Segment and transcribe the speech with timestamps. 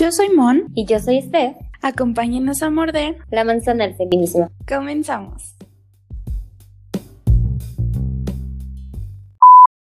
[0.00, 0.72] Yo soy Mon.
[0.74, 1.58] Y yo soy Steph.
[1.82, 4.48] Acompáñenos a morder la manzana del feminismo.
[4.66, 5.56] Comenzamos.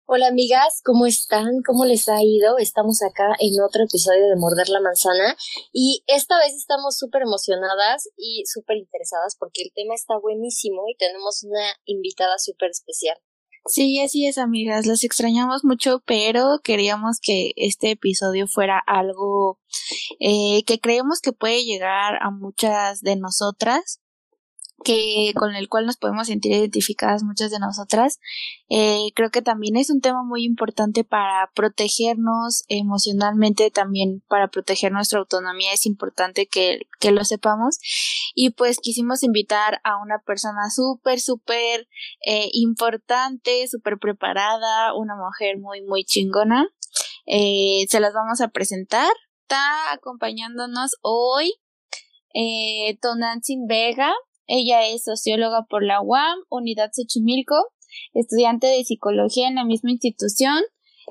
[0.07, 1.61] Hola amigas, ¿cómo están?
[1.63, 2.57] ¿Cómo les ha ido?
[2.57, 5.37] Estamos acá en otro episodio de Morder la Manzana
[5.71, 10.95] y esta vez estamos súper emocionadas y súper interesadas porque el tema está buenísimo y
[10.97, 13.17] tenemos una invitada súper especial.
[13.67, 14.85] Sí, así es, amigas.
[14.85, 19.59] Las extrañamos mucho, pero queríamos que este episodio fuera algo
[20.19, 23.99] eh, que creemos que puede llegar a muchas de nosotras
[24.83, 28.19] que con el cual nos podemos sentir identificadas muchas de nosotras.
[28.69, 34.91] Eh, creo que también es un tema muy importante para protegernos emocionalmente, también para proteger
[34.91, 37.79] nuestra autonomía es importante que, que lo sepamos.
[38.35, 41.87] Y pues quisimos invitar a una persona súper, súper
[42.25, 46.67] eh, importante, súper preparada, una mujer muy, muy chingona.
[47.25, 49.11] Eh, se las vamos a presentar.
[49.41, 51.53] Está acompañándonos hoy
[52.33, 52.97] eh,
[53.67, 54.13] Vega.
[54.47, 57.55] Ella es socióloga por la UAM, Unidad Xochimilco,
[58.13, 60.61] estudiante de psicología en la misma institución.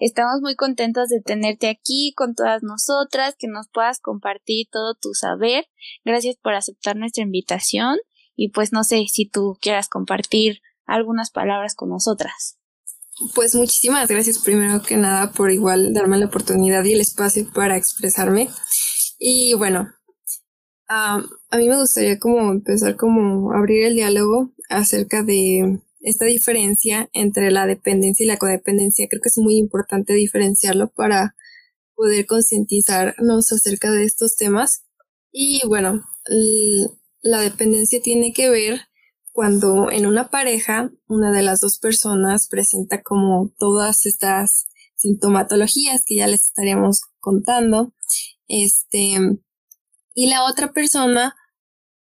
[0.01, 5.14] Estamos muy contentos de tenerte aquí con todas nosotras, que nos puedas compartir todo tu
[5.14, 5.67] saber.
[6.05, 7.98] Gracias por aceptar nuestra invitación
[8.34, 12.59] y pues no sé si tú quieras compartir algunas palabras con nosotras.
[13.34, 17.77] Pues muchísimas gracias primero que nada por igual darme la oportunidad y el espacio para
[17.77, 18.48] expresarme.
[19.19, 19.89] Y bueno,
[20.89, 21.19] a
[21.56, 27.67] mí me gustaría como empezar como abrir el diálogo acerca de esta diferencia entre la
[27.67, 29.09] dependencia y la codependencia.
[29.09, 31.34] Creo que es muy importante diferenciarlo para
[31.97, 34.84] poder concientizarnos acerca de estos temas.
[35.33, 36.05] Y bueno,
[37.23, 38.81] la dependencia tiene que ver
[39.33, 46.17] cuando en una pareja una de las dos personas presenta como todas estas sintomatologías que
[46.17, 47.92] ya les estaríamos contando.
[48.48, 49.41] Este,
[50.16, 51.36] y la otra persona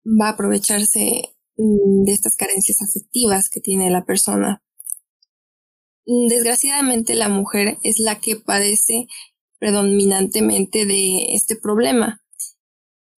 [0.05, 4.63] va a aprovecharse mm, de estas carencias afectivas que tiene la persona.
[6.07, 9.09] Desgraciadamente la mujer es la que padece
[9.59, 12.23] predominantemente de este problema.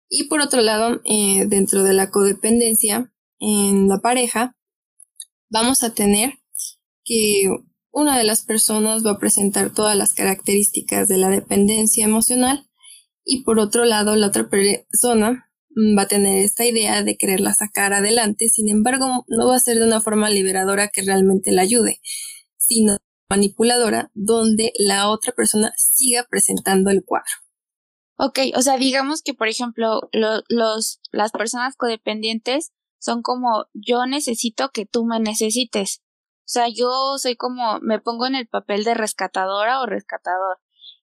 [0.09, 4.57] Y por otro lado, eh, dentro de la codependencia en la pareja,
[5.51, 6.39] vamos a tener
[7.05, 7.51] que
[7.91, 12.68] una de las personas va a presentar todas las características de la dependencia emocional
[13.29, 17.53] y por otro lado la otra persona mm, va a tener esta idea de quererla
[17.53, 21.63] sacar adelante, sin embargo no va a ser de una forma liberadora que realmente la
[21.63, 22.01] ayude,
[22.57, 22.97] sino
[23.29, 27.31] manipuladora donde la otra persona siga presentando el cuadro.
[28.17, 34.71] Ok, o sea, digamos que, por ejemplo, los, las personas codependientes son como yo necesito
[34.71, 36.03] que tú me necesites.
[36.41, 40.59] O sea, yo soy como me pongo en el papel de rescatadora o rescatador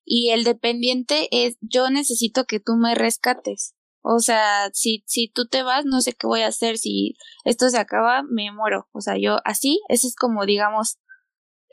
[0.05, 3.73] y el dependiente es yo necesito que tú me rescates.
[4.01, 6.77] O sea, si, si tú te vas, no sé qué voy a hacer.
[6.77, 8.87] Si esto se acaba, me muero.
[8.91, 10.99] O sea, yo así, eso es como, digamos,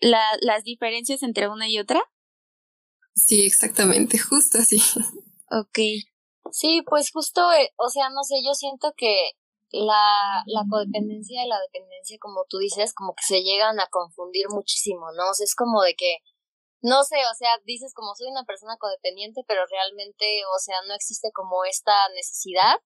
[0.00, 2.02] la, las diferencias entre una y otra.
[3.14, 4.80] Sí, exactamente, justo así.
[5.50, 5.78] Ok.
[6.50, 9.32] Sí, pues justo, eh, o sea, no sé, yo siento que
[9.70, 14.46] la, la codependencia y la dependencia, como tú dices, como que se llegan a confundir
[14.48, 15.30] muchísimo, ¿no?
[15.30, 16.16] O sea, es como de que
[16.82, 20.94] no sé, o sea, dices como soy una persona codependiente, pero realmente, o sea, no
[20.94, 22.80] existe como esta necesidad,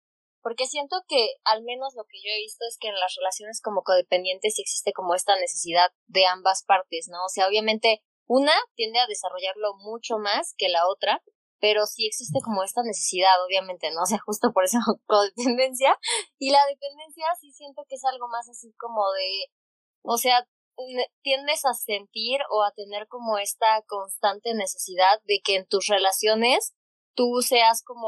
[0.42, 3.62] porque siento que al menos lo que yo he visto es que en las relaciones
[3.62, 7.24] como codependientes sí existe como esta necesidad de ambas partes, ¿no?
[7.24, 11.22] O sea, obviamente una tiende a desarrollarlo mucho más que la otra,
[11.60, 14.02] pero sí existe como esta necesidad, obviamente, ¿no?
[14.02, 15.98] O sea, justo por esa codependencia.
[16.38, 19.46] Y la dependencia sí siento que es algo más así como de,
[20.02, 20.46] o sea,
[21.22, 26.74] tiendes a sentir o a tener como esta constante necesidad de que en tus relaciones
[27.16, 28.08] tú seas como,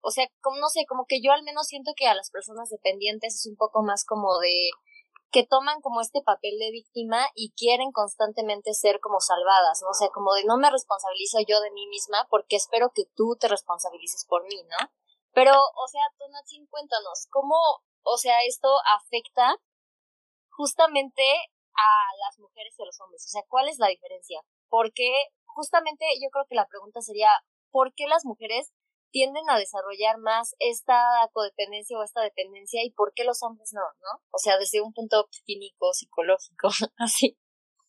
[0.00, 2.70] o sea, como no sé, como que yo al menos siento que a las personas
[2.70, 4.70] dependientes es un poco más como de
[5.30, 9.88] que toman como este papel de víctima y quieren constantemente ser como salvadas, ¿no?
[9.88, 13.36] O sea, como de no me responsabilizo yo de mí misma porque espero que tú
[13.40, 14.90] te responsabilices por mí, ¿no?
[15.32, 17.56] Pero, o sea, Tonatzin, cuéntanos, ¿cómo,
[18.02, 19.56] o sea, esto afecta
[20.50, 21.22] justamente
[21.74, 21.90] a
[22.26, 23.24] las mujeres y a los hombres?
[23.26, 24.40] O sea, ¿cuál es la diferencia?
[24.68, 25.08] Porque
[25.44, 27.28] justamente yo creo que la pregunta sería,
[27.70, 28.72] ¿por qué las mujeres
[29.12, 30.98] tienden a desarrollar más esta
[31.32, 34.22] codependencia o esta dependencia y por qué los hombres no, ¿no?
[34.30, 37.38] O sea, desde un punto clínico, psicológico, así.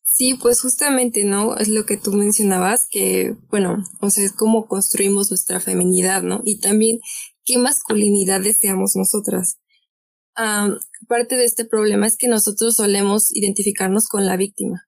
[0.05, 1.55] Sí, pues justamente, ¿no?
[1.55, 6.41] Es lo que tú mencionabas, que, bueno, o sea, es cómo construimos nuestra feminidad, ¿no?
[6.43, 6.99] Y también
[7.45, 9.59] qué masculinidad deseamos nosotras
[11.07, 14.87] parte de este problema es que nosotros solemos identificarnos con la víctima.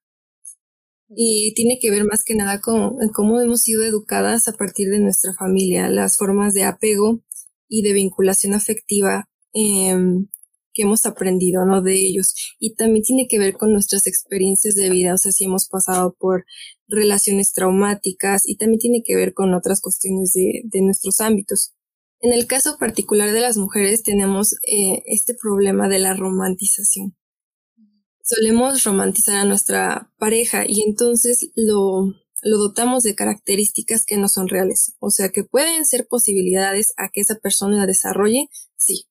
[1.08, 4.98] y tiene que ver más que nada con cómo hemos sido educadas a partir de
[4.98, 7.22] nuestra familia, las formas de apego
[7.68, 10.28] y de vinculación afectiva em,
[10.72, 11.80] que hemos aprendido, ¿no?
[11.82, 12.34] De ellos.
[12.58, 16.16] Y también tiene que ver con nuestras experiencias de vida, o sea, si hemos pasado
[16.18, 16.44] por
[16.88, 21.75] relaciones traumáticas y también tiene que ver con otras cuestiones de, de nuestros ámbitos.
[22.26, 27.16] En el caso particular de las mujeres tenemos eh, este problema de la romantización.
[28.20, 34.48] Solemos romantizar a nuestra pareja y entonces lo, lo dotamos de características que no son
[34.48, 34.96] reales.
[34.98, 39.06] O sea que pueden ser posibilidades a que esa persona la desarrolle, sí,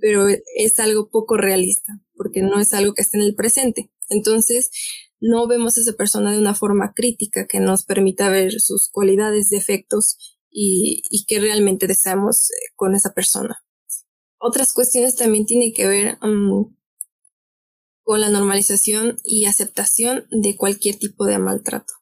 [0.00, 3.92] pero es algo poco realista, porque no es algo que esté en el presente.
[4.08, 4.68] Entonces,
[5.20, 9.48] no vemos a esa persona de una forma crítica que nos permita ver sus cualidades,
[9.48, 10.16] defectos
[10.52, 13.64] y, y que realmente deseamos eh, con esa persona.
[14.38, 16.74] Otras cuestiones también tienen que ver mm,
[18.02, 21.94] con la normalización y aceptación de cualquier tipo de maltrato,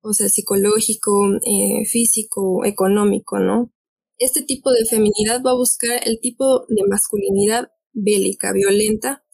[0.00, 3.72] o sea, psicológico, eh, físico, económico, ¿no?
[4.18, 9.24] Este tipo de feminidad va a buscar el tipo de masculinidad bélica, violenta.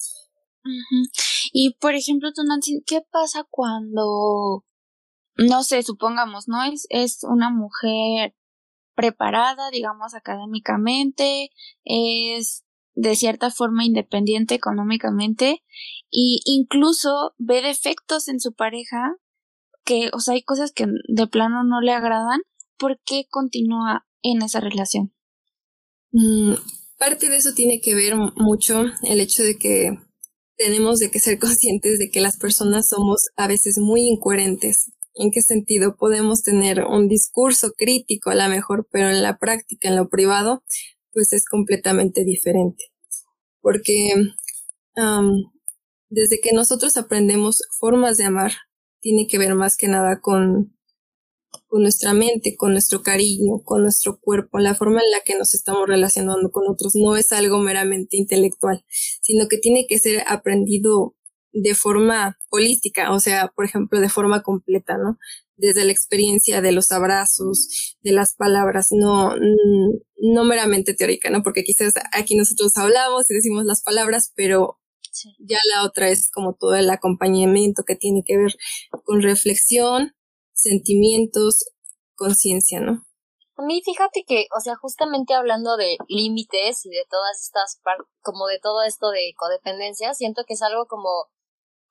[1.53, 4.65] Y por ejemplo, tú, Nancy, ¿qué pasa cuando,
[5.37, 6.65] no sé, supongamos, ¿no?
[6.65, 8.35] Es, es una mujer
[8.97, 11.51] preparada, digamos, académicamente,
[11.85, 12.65] es
[12.95, 15.63] de cierta forma independiente económicamente
[16.11, 19.17] y incluso ve defectos en su pareja
[19.85, 22.41] que, o sea, hay cosas que de plano no le agradan,
[22.79, 25.15] ¿por qué continúa en esa relación?
[26.11, 26.55] Mm,
[26.99, 29.91] parte de eso tiene que ver mucho el hecho de que
[30.57, 34.91] tenemos de que ser conscientes de que las personas somos a veces muy incoherentes.
[35.17, 35.97] ¿En qué sentido?
[35.97, 40.63] Podemos tener un discurso crítico a lo mejor, pero en la práctica, en lo privado,
[41.13, 42.85] pues es completamente diferente.
[43.61, 44.13] Porque
[46.09, 48.53] desde que nosotros aprendemos formas de amar,
[49.01, 50.77] tiene que ver más que nada con
[51.69, 55.55] con nuestra mente, con nuestro cariño, con nuestro cuerpo, la forma en la que nos
[55.55, 58.85] estamos relacionando con otros no es algo meramente intelectual,
[59.21, 61.15] sino que tiene que ser aprendido
[61.53, 65.19] de forma holística, o sea, por ejemplo, de forma completa, ¿no?
[65.57, 69.35] Desde la experiencia de los abrazos, de las palabras, no,
[70.17, 71.43] no meramente teórica, ¿no?
[71.43, 74.79] Porque quizás aquí nosotros hablamos y decimos las palabras, pero
[75.39, 78.57] ya la otra es como todo el acompañamiento que tiene que ver
[79.05, 80.15] con reflexión,
[80.53, 81.71] sentimientos,
[82.15, 83.07] conciencia, ¿no?
[83.59, 87.81] A mí fíjate que, o sea, justamente hablando de límites y de todas estas,
[88.21, 91.09] como de todo esto de codependencia, siento que es algo como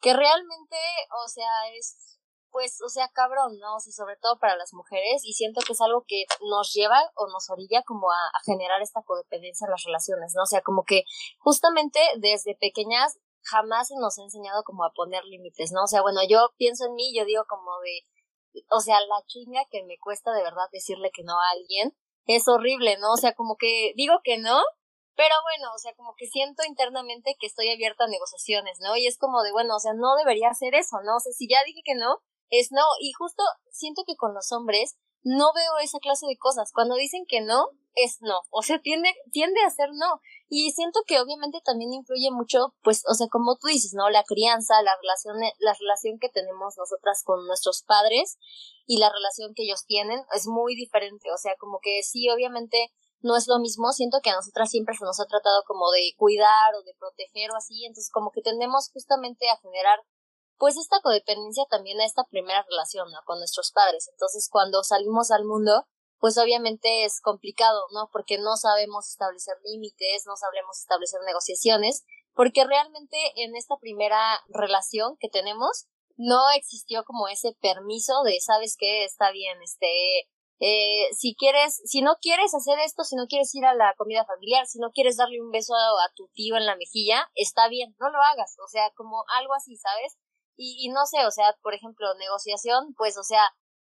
[0.06, 0.78] que realmente,
[1.26, 2.20] o sea, es,
[2.52, 3.78] pues, o sea, cabrón, ¿no?
[3.78, 7.02] O sea, sobre todo para las mujeres, y siento que es algo que nos lleva
[7.16, 10.44] o nos orilla como a, generar esta codependencia en las relaciones, ¿no?
[10.44, 11.06] O sea, como que
[11.40, 15.86] justamente desde pequeñas jamás se nos ha enseñado como a poner límites, ¿no?
[15.86, 19.66] O sea, bueno, yo pienso en mí, yo digo como de, o sea, la chinga
[19.72, 21.98] que me cuesta de verdad decirle que no a alguien
[22.28, 23.14] es horrible, ¿no?
[23.14, 24.62] O sea, como que digo que no,
[25.16, 28.96] pero bueno, o sea, como que siento internamente que estoy abierta a negociaciones, ¿no?
[28.96, 31.18] Y es como de, bueno, o sea, no debería hacer eso, ¿no?
[31.18, 32.20] O sea, si ya dije que no,
[32.50, 32.84] es no.
[33.00, 36.72] Y justo siento que con los hombres no veo esa clase de cosas.
[36.72, 38.42] Cuando dicen que no, es no.
[38.52, 40.22] O sea, tiende, tiende a ser no.
[40.50, 44.10] Y siento que obviamente también influye mucho, pues, o sea, como tú dices, ¿no?
[44.10, 48.38] La crianza, la relación, la relación que tenemos nosotras con nuestros padres
[48.86, 51.32] y la relación que ellos tienen es muy diferente.
[51.32, 52.92] O sea, como que sí, obviamente
[53.26, 53.92] no es lo mismo.
[53.92, 57.50] Siento que a nosotras siempre se nos ha tratado como de cuidar o de proteger
[57.52, 57.86] o así.
[57.86, 60.00] Entonces, como que tendemos justamente a generar
[60.58, 63.18] pues esta codependencia también a esta primera relación, ¿no?
[63.26, 64.08] Con nuestros padres.
[64.14, 65.86] Entonces, cuando salimos al mundo,
[66.20, 68.10] pues obviamente es complicado, ¿no?
[68.14, 75.18] Porque no sabemos establecer límites, no sabemos establecer negociaciones, porque realmente en esta primera relación
[75.20, 79.04] que tenemos no existió como ese permiso de, ¿sabes qué?
[79.04, 83.66] Está bien, este, eh, si quieres, si no quieres hacer esto, si no quieres ir
[83.66, 86.76] a la comida familiar, si no quieres darle un beso a, tu tío en la
[86.76, 90.18] mejilla, está bien, no lo hagas, o sea, como algo así, ¿sabes?
[90.56, 93.44] Y, y no sé, o sea, por ejemplo, negociación, pues, o sea,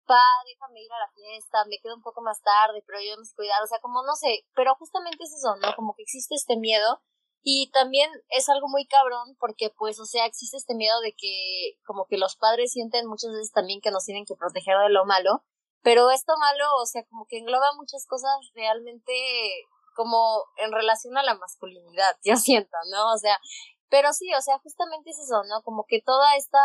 [0.06, 3.28] pa, déjame ir a la fiesta, me quedo un poco más tarde, pero yo me
[3.34, 5.74] cuidar, o sea, como no sé, pero justamente es eso, ¿no?
[5.76, 7.02] Como que existe este miedo
[7.42, 11.78] y también es algo muy cabrón porque pues, o sea, existe este miedo de que
[11.84, 15.04] como que los padres sienten muchas veces también que nos tienen que proteger de lo
[15.04, 15.44] malo,
[15.82, 19.12] pero esto malo, o sea, como que engloba muchas cosas realmente
[19.94, 23.12] como en relación a la masculinidad, yo siento, ¿no?
[23.12, 23.38] O sea,
[23.88, 25.62] pero sí, o sea, justamente es eso, ¿no?
[25.62, 26.58] Como que toda esta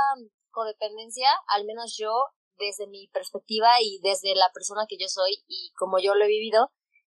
[0.51, 2.11] codependencia, al menos yo,
[2.57, 6.27] desde mi perspectiva y desde la persona que yo soy y como yo lo he
[6.27, 6.71] vivido,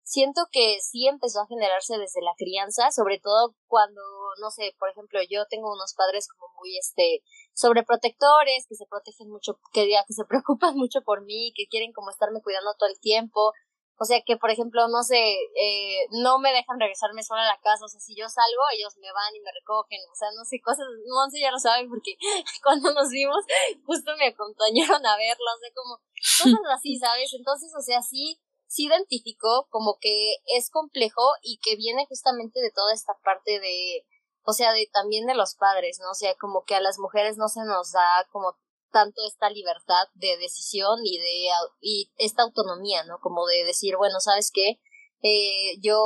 [0.09, 4.01] siento que sí empezó a generarse desde la crianza, sobre todo cuando,
[4.41, 7.21] no sé, por ejemplo, yo tengo unos padres como muy, este,
[7.53, 12.09] sobreprotectores, que se protegen mucho, que, que se preocupan mucho por mí, que quieren como
[12.09, 13.53] estarme cuidando todo el tiempo,
[14.01, 17.59] o sea que, por ejemplo, no sé, eh, no me dejan regresarme sola a la
[17.59, 17.83] casa.
[17.83, 19.99] O sea, si yo salgo, ellos me van y me recogen.
[20.09, 22.15] O sea, no sé, cosas, no sé, ya lo saben porque
[22.63, 23.43] cuando nos vimos,
[23.85, 25.51] justo me acompañaron a verlo.
[25.51, 27.33] O sea, como cosas así, ¿sabes?
[27.33, 28.39] Entonces, o sea, sí,
[28.69, 34.05] sí identificó como que es complejo y que viene justamente de toda esta parte de,
[34.43, 36.11] o sea, de también de los padres, ¿no?
[36.11, 38.55] O sea, como que a las mujeres no se nos da como
[38.91, 41.49] tanto esta libertad de decisión y de
[41.81, 43.19] y esta autonomía, ¿no?
[43.19, 44.79] Como de decir, bueno, ¿sabes qué?
[45.23, 45.99] Eh, yo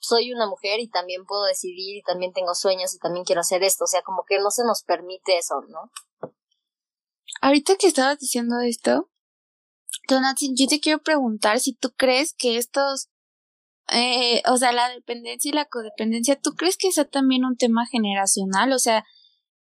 [0.00, 3.62] soy una mujer y también puedo decidir y también tengo sueños y también quiero hacer
[3.62, 5.90] esto, o sea, como que no se nos permite eso, ¿no?
[7.40, 9.08] Ahorita que estabas diciendo esto,
[10.08, 13.08] Donatin, yo te quiero preguntar si tú crees que estos,
[13.92, 17.86] eh, o sea, la dependencia y la codependencia, ¿tú crees que sea también un tema
[17.86, 18.72] generacional?
[18.72, 19.04] O sea,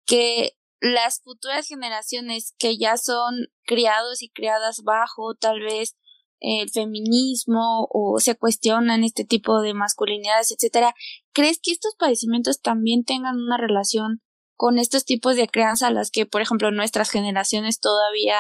[0.06, 5.96] que las futuras generaciones que ya son criados y criadas bajo tal vez
[6.42, 10.94] el feminismo o se cuestionan este tipo de masculinidades, etcétera,
[11.32, 14.22] ¿crees que estos padecimientos también tengan una relación
[14.56, 18.38] con estos tipos de crianza a las que, por ejemplo, nuestras generaciones todavía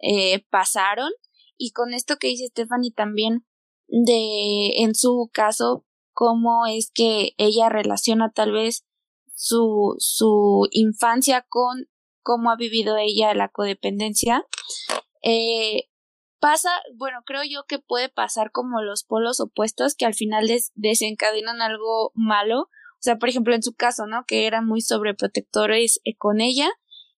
[0.00, 1.10] eh, pasaron?
[1.56, 3.46] Y con esto que dice Stephanie también
[3.86, 8.86] de, en su caso, cómo es que ella relaciona tal vez
[9.34, 11.88] su, su infancia con
[12.22, 14.46] cómo ha vivido ella la codependencia.
[15.22, 15.88] Eh,
[16.40, 21.62] pasa, bueno, creo yo que puede pasar como los polos opuestos que al final desencadenan
[21.62, 22.62] algo malo.
[22.62, 24.24] O sea, por ejemplo, en su caso, ¿no?
[24.26, 26.70] Que eran muy sobreprotectores eh, con ella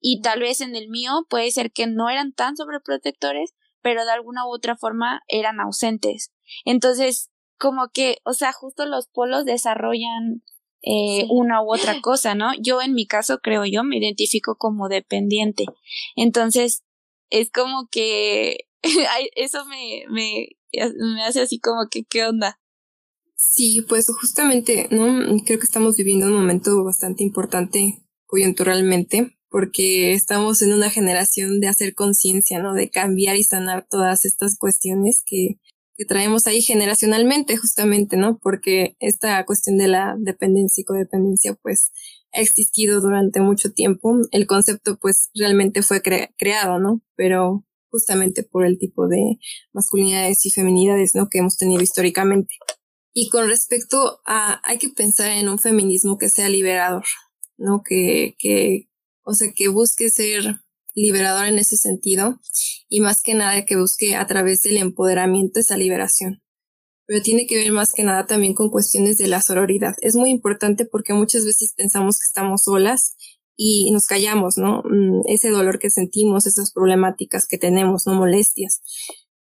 [0.07, 4.11] y tal vez en el mío puede ser que no eran tan sobreprotectores, pero de
[4.11, 6.31] alguna u otra forma eran ausentes.
[6.67, 10.43] Entonces, como que, o sea, justo los polos desarrollan
[10.83, 12.51] eh, una u otra cosa, ¿no?
[12.61, 15.65] Yo en mi caso creo yo me identifico como dependiente.
[16.17, 16.85] Entonces,
[17.31, 18.69] es como que
[19.37, 20.49] eso me, me,
[20.99, 22.61] me hace así como que, ¿qué onda?
[23.37, 25.07] Sí, pues justamente, ¿no?
[25.47, 31.69] Creo que estamos viviendo un momento bastante importante coyunturalmente porque estamos en una generación de
[31.69, 32.75] hacer conciencia, ¿no?
[32.75, 35.61] De cambiar y sanar todas estas cuestiones que
[35.97, 38.41] que traemos ahí generacionalmente justamente, ¿no?
[38.43, 41.93] Porque esta cuestión de la dependencia y codependencia pues
[42.33, 44.17] ha existido durante mucho tiempo.
[44.33, 47.01] El concepto pues realmente fue creado, ¿no?
[47.15, 49.39] Pero justamente por el tipo de
[49.73, 51.29] masculinidades y feminidades, ¿no?
[51.31, 52.57] Que hemos tenido históricamente.
[53.13, 57.05] Y con respecto a, hay que pensar en un feminismo que sea liberador,
[57.57, 57.83] ¿no?
[57.89, 58.89] Que, que,
[59.25, 60.61] o sea, que busque ser
[60.95, 62.41] liberador en ese sentido
[62.89, 66.43] y más que nada que busque a través del empoderamiento esa liberación.
[67.07, 69.95] Pero tiene que ver más que nada también con cuestiones de la sororidad.
[70.01, 73.17] Es muy importante porque muchas veces pensamos que estamos solas
[73.57, 74.83] y nos callamos, ¿no?
[74.85, 78.81] Mm, ese dolor que sentimos, esas problemáticas que tenemos, no molestias.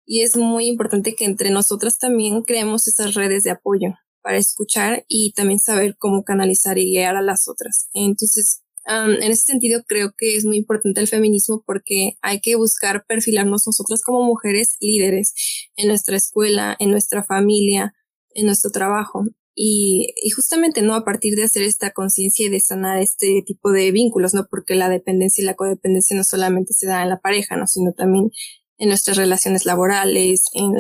[0.06, 5.06] Y es muy importante que entre nosotras también creemos esas redes de apoyo para escuchar
[5.08, 7.90] y también saber cómo canalizar y guiar a las otras.
[7.94, 13.06] Entonces, en ese sentido, creo que es muy importante el feminismo porque hay que buscar
[13.08, 15.34] perfilarnos nosotras como mujeres líderes
[15.76, 17.94] en nuestra escuela, en nuestra familia,
[18.32, 19.24] en nuestro trabajo.
[19.56, 20.96] Y, y justamente, ¿no?
[20.96, 24.48] A partir de hacer esta conciencia y de sanar este tipo de vínculos, ¿no?
[24.50, 27.68] Porque la dependencia y la codependencia no solamente se da en la pareja, ¿no?
[27.68, 28.32] Sino también
[28.80, 30.74] en nuestras relaciones laborales, en,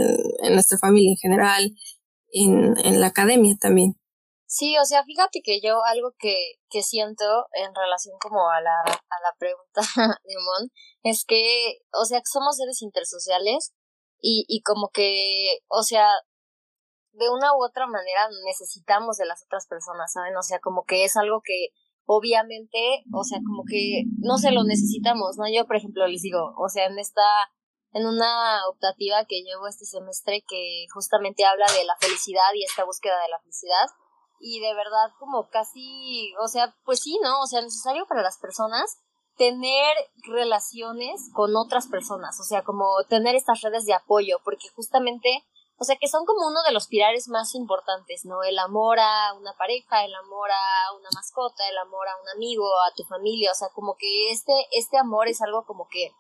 [0.53, 1.75] nuestra familia en general,
[2.31, 3.95] en, en la academia también.
[4.55, 8.81] Sí, o sea, fíjate que yo algo que, que siento en relación como a la,
[8.85, 9.81] a la pregunta
[10.23, 10.69] de Mon
[11.01, 13.73] es que, o sea, somos seres intersociales
[14.21, 16.07] y, y como que, o sea,
[17.13, 20.37] de una u otra manera necesitamos de las otras personas, ¿saben?
[20.37, 21.69] O sea, como que es algo que
[22.05, 22.77] obviamente,
[23.11, 25.45] o sea, como que no se lo necesitamos, ¿no?
[25.51, 27.25] Yo, por ejemplo, les digo, o sea, en esta,
[27.91, 32.85] en una optativa que llevo este semestre que justamente habla de la felicidad y esta
[32.85, 33.87] búsqueda de la felicidad,
[34.39, 37.41] y de verdad como casi, o sea, pues sí, ¿no?
[37.41, 38.99] O sea, necesario para las personas
[39.37, 39.95] tener
[40.27, 45.43] relaciones con otras personas, o sea, como tener estas redes de apoyo, porque justamente,
[45.77, 48.43] o sea, que son como uno de los pilares más importantes, ¿no?
[48.43, 52.65] El amor a una pareja, el amor a una mascota, el amor a un amigo,
[52.87, 56.11] a tu familia, o sea, como que este, este amor es algo como que,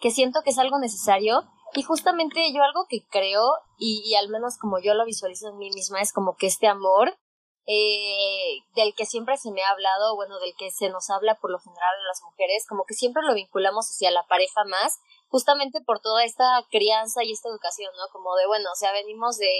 [0.00, 1.42] que siento que es algo necesario
[1.74, 3.42] y justamente yo algo que creo,
[3.78, 6.68] y, y, al menos como yo lo visualizo en mí misma, es como que este
[6.68, 7.16] amor
[7.66, 11.50] eh, del que siempre se me ha hablado, bueno, del que se nos habla por
[11.50, 15.80] lo general a las mujeres, como que siempre lo vinculamos hacia la pareja más, justamente
[15.80, 18.08] por toda esta crianza y esta educación, ¿no?
[18.12, 19.52] Como de, bueno, o sea, venimos de,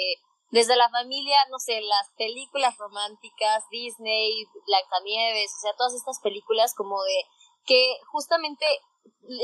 [0.50, 6.74] desde la familia, no sé, las películas románticas, Disney, Blancanieves, o sea, todas estas películas
[6.74, 7.24] como de
[7.64, 8.66] que justamente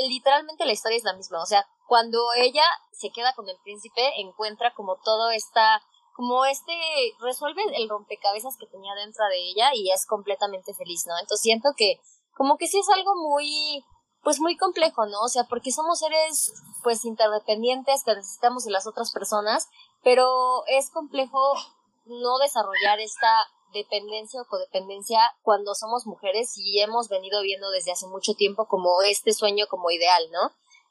[0.09, 4.21] literalmente la historia es la misma, o sea, cuando ella se queda con el príncipe
[4.21, 5.81] encuentra como todo esta
[6.19, 6.73] como este
[7.21, 11.17] resuelve el rompecabezas que tenía dentro de ella y es completamente feliz, ¿no?
[11.17, 12.01] Entonces siento que
[12.37, 13.85] como que sí es algo muy
[14.25, 15.21] pues muy complejo, ¿no?
[15.21, 19.69] O sea, porque somos seres pues interdependientes que necesitamos de las otras personas,
[20.03, 21.39] pero es complejo
[22.07, 28.09] no desarrollar esta dependencia o codependencia cuando somos mujeres y hemos venido viendo desde hace
[28.09, 30.51] mucho tiempo como este sueño como ideal, ¿no?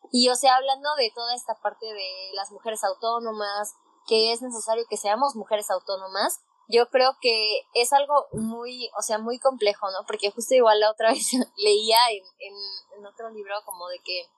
[0.09, 3.75] Y o sea, hablando de toda esta parte de las mujeres autónomas,
[4.07, 9.19] que es necesario que seamos mujeres autónomas, yo creo que es algo muy, o sea,
[9.19, 10.05] muy complejo, ¿no?
[10.05, 12.23] Porque justo igual la otra vez leía en,
[12.97, 14.29] en, otro libro como de que,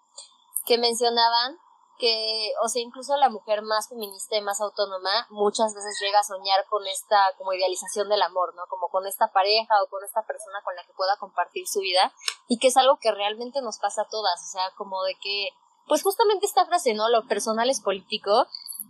[0.66, 1.58] que mencionaban
[1.98, 6.24] que, o sea, incluso la mujer más feminista y más autónoma muchas veces llega a
[6.24, 8.64] soñar con esta como idealización del amor, ¿no?
[8.70, 12.14] Como con esta pareja o con esta persona con la que pueda compartir su vida
[12.48, 15.50] y que es algo que realmente nos pasa a todas, o sea, como de que,
[15.88, 17.10] pues justamente esta frase, ¿no?
[17.10, 18.48] Lo personal es político,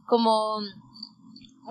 [0.09, 0.57] como,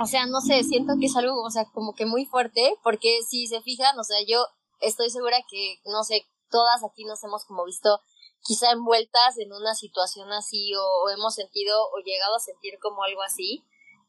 [0.00, 3.21] o sea, no sé, siento que es algo, o sea, como que muy fuerte, porque
[3.28, 4.45] si se fijan, o sea, yo
[4.80, 8.00] estoy segura que, no sé, todas aquí nos hemos como visto
[8.42, 13.23] quizá envueltas en una situación así o, hemos sentido o llegado a sentir como algo
[13.23, 13.64] así.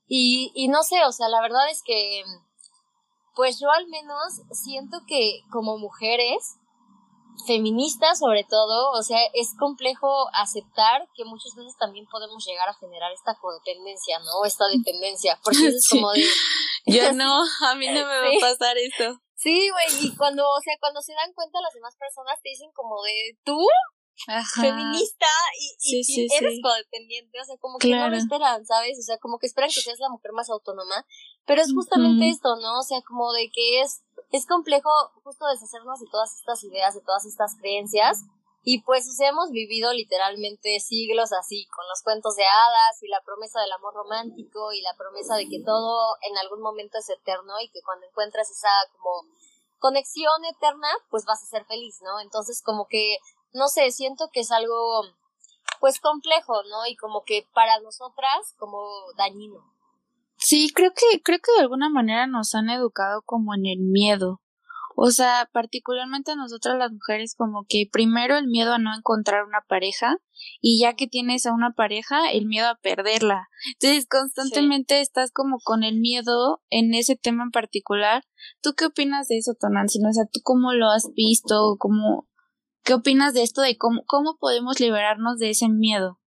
[0.07, 2.23] Y, y no sé, o sea, la verdad es que,
[3.35, 6.58] pues yo al menos siento que como mujeres,
[7.45, 12.73] feministas sobre todo, o sea, es complejo aceptar que muchas veces también podemos llegar a
[12.75, 14.45] generar esta codependencia, ¿no?
[14.45, 16.23] Esta dependencia, porque es como de...
[16.85, 19.19] Yo no, a mí no me va a pasar esto.
[19.35, 22.71] Sí, güey, y cuando, o sea, cuando se dan cuenta las demás personas te dicen
[22.73, 23.57] como de, ¿tú?
[24.55, 25.27] Feminista
[25.59, 28.99] y, y, eres codependiente, o sea, como que no lo esperan, ¿sabes?
[28.99, 31.05] O sea, como que esperan que seas la mujer más autónoma,
[31.45, 32.79] pero es justamente esto, ¿no?
[32.79, 34.89] O sea, como de que es, es complejo
[35.23, 38.23] justo deshacernos de todas estas ideas, de todas estas creencias,
[38.63, 43.07] y pues, o sea, hemos vivido literalmente siglos así, con los cuentos de hadas y
[43.07, 47.09] la promesa del amor romántico y la promesa de que todo en algún momento es
[47.09, 49.25] eterno y que cuando encuentras esa como
[49.79, 52.19] conexión eterna, pues vas a ser feliz, ¿no?
[52.19, 53.17] Entonces, como que
[53.53, 55.03] no sé, siento que es algo
[55.79, 56.85] pues complejo, ¿no?
[56.87, 58.83] Y como que para nosotras como
[59.17, 59.73] dañino.
[60.37, 64.41] Sí, creo que creo que de alguna manera nos han educado como en el miedo.
[65.01, 69.45] O sea, particularmente a nosotras las mujeres como que primero el miedo a no encontrar
[69.45, 70.17] una pareja
[70.61, 73.47] y ya que tienes a una pareja, el miedo a perderla.
[73.79, 78.23] Entonces, constantemente estás como con el miedo en ese tema en particular.
[78.61, 79.99] ¿Tú qué opinas de eso, Tonancy?
[80.05, 81.77] O sea, ¿tú cómo lo has visto?
[81.79, 82.27] ¿Cómo,
[82.89, 86.19] ¿Qué opinas de esto, de cómo, cómo podemos liberarnos de ese miedo?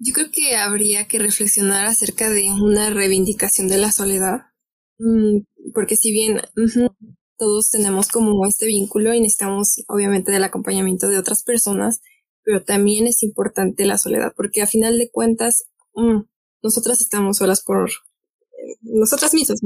[0.00, 4.46] Yo creo que habría que reflexionar acerca de una reivindicación de la soledad,
[4.98, 5.42] mm,
[5.74, 6.40] porque si bien
[7.38, 12.00] todos tenemos como este vínculo y necesitamos obviamente del acompañamiento de otras personas,
[12.42, 16.22] pero también es importante la soledad, porque a final de cuentas mm,
[16.64, 19.60] nosotras estamos solas por eh, nosotras mismas,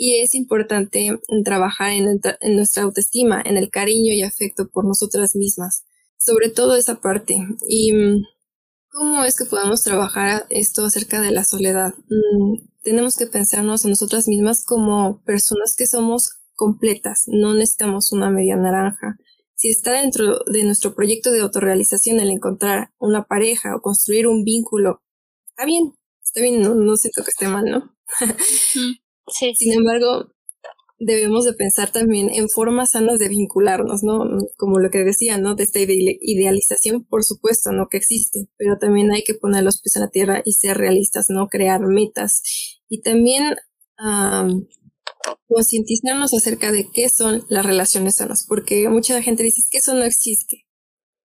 [0.00, 2.20] y es importante trabajar en,
[2.54, 5.84] nuestra autoestima, en el cariño y afecto por nosotras mismas,
[6.16, 7.36] sobre todo esa parte.
[7.68, 8.22] Y mm,
[8.92, 11.94] cómo es que podemos trabajar esto acerca de la soledad.
[12.08, 18.30] Mm, tenemos que pensarnos en nosotras mismas como personas que somos completas, no necesitamos una
[18.30, 19.18] media naranja.
[19.56, 24.44] Si está dentro de nuestro proyecto de autorrealización el encontrar una pareja o construir un
[24.44, 25.02] vínculo,
[25.48, 27.96] está bien, está bien, no, no siento que esté mal, ¿no?
[29.30, 30.32] Sin embargo,
[30.98, 34.20] debemos de pensar también en formas sanas de vincularnos, ¿no?
[34.56, 35.54] Como lo que decía, ¿no?
[35.54, 37.88] De esta idealización, por supuesto, ¿no?
[37.88, 41.26] Que existe, pero también hay que poner los pies en la tierra y ser realistas,
[41.28, 41.48] ¿no?
[41.48, 42.42] Crear metas
[42.88, 43.54] y también
[45.48, 50.04] concientizarnos acerca de qué son las relaciones sanas, porque mucha gente dice que eso no
[50.04, 50.66] existe.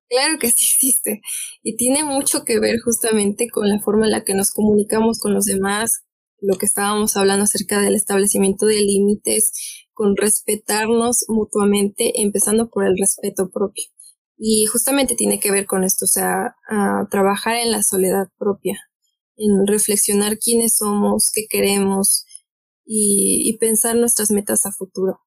[0.10, 1.22] Claro que sí existe
[1.64, 5.34] y tiene mucho que ver justamente con la forma en la que nos comunicamos con
[5.34, 6.04] los demás,
[6.44, 9.54] lo que estábamos hablando acerca del establecimiento de límites,
[9.94, 13.86] con respetarnos mutuamente, empezando por el respeto propio.
[14.38, 18.78] Y justamente tiene que ver con esto, o sea, a trabajar en la soledad propia,
[19.38, 22.26] en reflexionar quiénes somos, qué queremos
[22.86, 25.20] y, y pensar nuestras metas a futuro.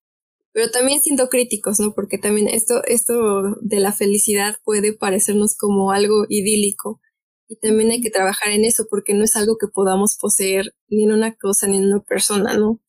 [0.53, 1.95] Pero también siendo críticos, ¿no?
[1.95, 3.15] Porque también esto, esto
[3.63, 7.01] de la felicidad puede parecernos como algo idílico,
[7.49, 11.05] y también hay que trabajar en eso porque no es algo que podamos poseer ni
[11.05, 12.81] en una cosa ni en una persona, ¿no?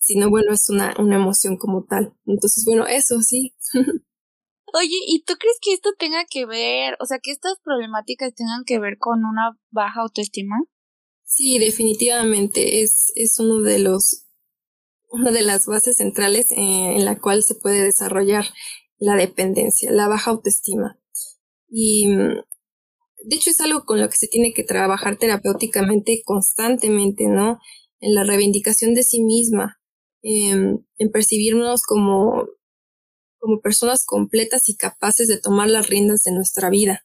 [0.00, 2.14] Sino, bueno, es una, una emoción como tal.
[2.26, 3.54] Entonces, bueno, eso sí.
[4.74, 8.64] Oye, ¿y tú crees que esto tenga que ver, o sea, que estas problemáticas tengan
[8.66, 10.56] que ver con una baja autoestima?
[11.24, 14.24] Sí, definitivamente es, es uno de los
[15.10, 18.44] una de las bases centrales en la cual se puede desarrollar
[18.98, 20.98] la dependencia, la baja autoestima.
[21.70, 22.08] Y
[23.24, 27.58] de hecho es algo con lo que se tiene que trabajar terapéuticamente constantemente, ¿no?
[28.00, 29.80] En la reivindicación de sí misma,
[30.22, 32.46] en, en percibirnos como,
[33.38, 37.04] como personas completas y capaces de tomar las riendas de nuestra vida.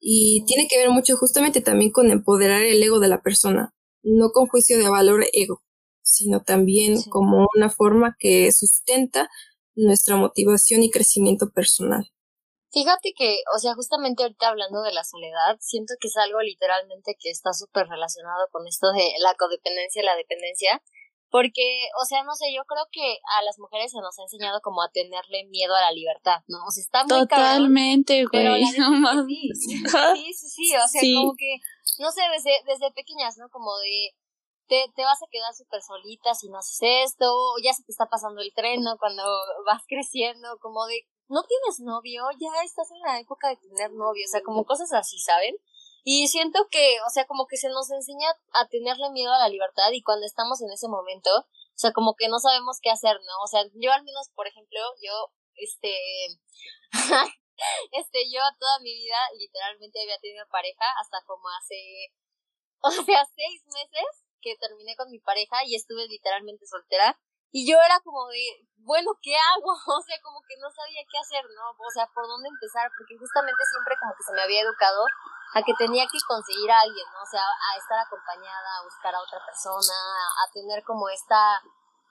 [0.00, 4.30] Y tiene que ver mucho justamente también con empoderar el ego de la persona, no
[4.30, 5.62] con juicio de valor ego,
[6.02, 9.28] sino también como una forma que sustenta
[9.74, 12.10] nuestra motivación y crecimiento personal.
[12.70, 17.16] Fíjate que, o sea, justamente ahorita hablando de la soledad, siento que es algo literalmente
[17.18, 20.82] que está súper relacionado con esto de la codependencia y la dependencia,
[21.30, 24.60] porque, o sea, no sé, yo creo que a las mujeres se nos ha enseñado
[24.62, 26.64] como a tenerle miedo a la libertad, ¿no?
[26.66, 28.64] O sea, está muy Totalmente, güey.
[28.64, 28.76] sí,
[29.56, 31.56] sí, sí, sí, o sea, como que,
[31.98, 33.48] no sé, desde, desde pequeñas, ¿no?
[33.50, 34.14] Como de,
[34.68, 37.26] te, te vas a quedar súper solita si no haces esto,
[37.62, 38.96] ya se te está pasando el tren, ¿no?
[38.98, 39.22] Cuando
[39.66, 44.24] vas creciendo, como de, no tienes novio, ya estás en la época de tener novio,
[44.26, 45.56] o sea, como cosas así, ¿saben?
[46.04, 49.48] Y siento que, o sea, como que se nos enseña a tenerle miedo a la
[49.48, 53.16] libertad y cuando estamos en ese momento, o sea, como que no sabemos qué hacer,
[53.16, 53.44] ¿no?
[53.44, 55.94] O sea, yo al menos, por ejemplo, yo, este,
[57.92, 61.76] este, yo toda mi vida literalmente había tenido pareja hasta como hace,
[62.80, 67.18] o sea, seis meses que terminé con mi pareja y estuve literalmente soltera.
[67.50, 69.72] Y yo era como de, bueno, ¿qué hago?
[69.98, 71.76] O sea, como que no sabía qué hacer, ¿no?
[71.76, 75.04] O sea, por dónde empezar, porque justamente siempre como que se me había educado
[75.54, 77.22] a que tenía que conseguir a alguien, ¿no?
[77.22, 79.96] O sea, a estar acompañada, a buscar a otra persona,
[80.44, 81.62] a tener como esta,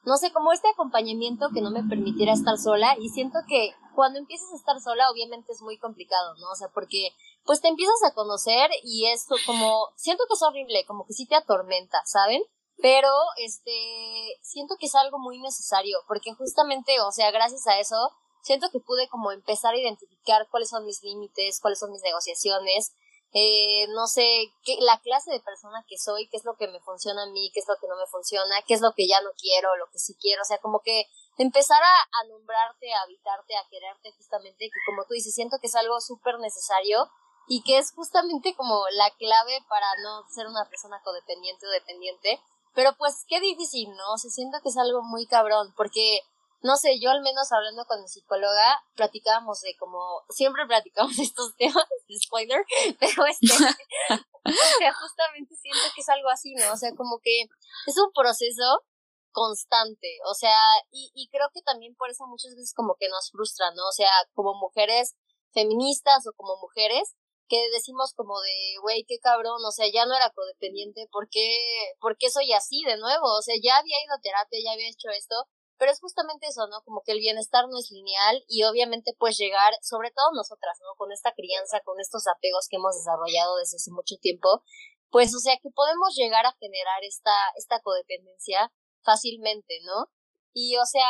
[0.04, 4.20] no sé, como este acompañamiento que no me permitiera estar sola y siento que cuando
[4.20, 6.50] empiezas a estar sola obviamente es muy complicado, ¿no?
[6.50, 7.14] O sea, porque
[7.46, 11.26] pues te empiezas a conocer y esto como, siento que es horrible, como que sí
[11.28, 12.42] te atormenta, ¿saben?
[12.80, 17.96] Pero, este, siento que es algo muy necesario, porque justamente, o sea, gracias a eso,
[18.42, 22.94] siento que pude como empezar a identificar cuáles son mis límites, cuáles son mis negociaciones,
[23.34, 26.80] eh, no sé, qué, la clase de persona que soy, qué es lo que me
[26.80, 29.20] funciona a mí, qué es lo que no me funciona, qué es lo que ya
[29.22, 33.02] no quiero, lo que sí quiero, o sea, como que empezar a, a nombrarte, a
[33.02, 37.10] habitarte, a quererte justamente, que como tú dices, siento que es algo súper necesario
[37.48, 42.42] y que es justamente como la clave para no ser una persona codependiente o dependiente,
[42.74, 44.18] pero pues qué difícil, ¿no?
[44.18, 46.22] Se siento que es algo muy cabrón, porque,
[46.62, 51.56] no sé, yo al menos hablando con mi psicóloga, platicábamos de como, siempre platicamos estos
[51.58, 51.86] temas,
[52.26, 52.64] spoiler,
[53.00, 56.74] pero este, o sea, justamente siento que es algo así, ¿no?
[56.74, 58.86] O sea, como que es un proceso
[59.32, 60.58] constante, o sea,
[60.90, 63.86] y, y creo que también por eso muchas veces como que nos frustra, ¿no?
[63.88, 65.16] O sea, como mujeres
[65.54, 67.16] feministas o como mujeres,
[67.48, 71.58] que decimos como de, güey, qué cabrón, o sea, ya no era codependiente, ¿por qué,
[72.00, 73.26] ¿por qué soy así de nuevo?
[73.38, 75.36] O sea, ya había ido a terapia, ya había hecho esto,
[75.78, 76.82] pero es justamente eso, ¿no?
[76.84, 80.96] Como que el bienestar no es lineal y obviamente pues llegar, sobre todo nosotras, ¿no?
[80.98, 84.64] Con esta crianza, con estos apegos que hemos desarrollado desde hace mucho tiempo,
[85.10, 88.72] pues o sea que podemos llegar a generar esta, esta codependencia
[89.04, 90.10] fácilmente, ¿no?
[90.60, 91.06] Y, o sea,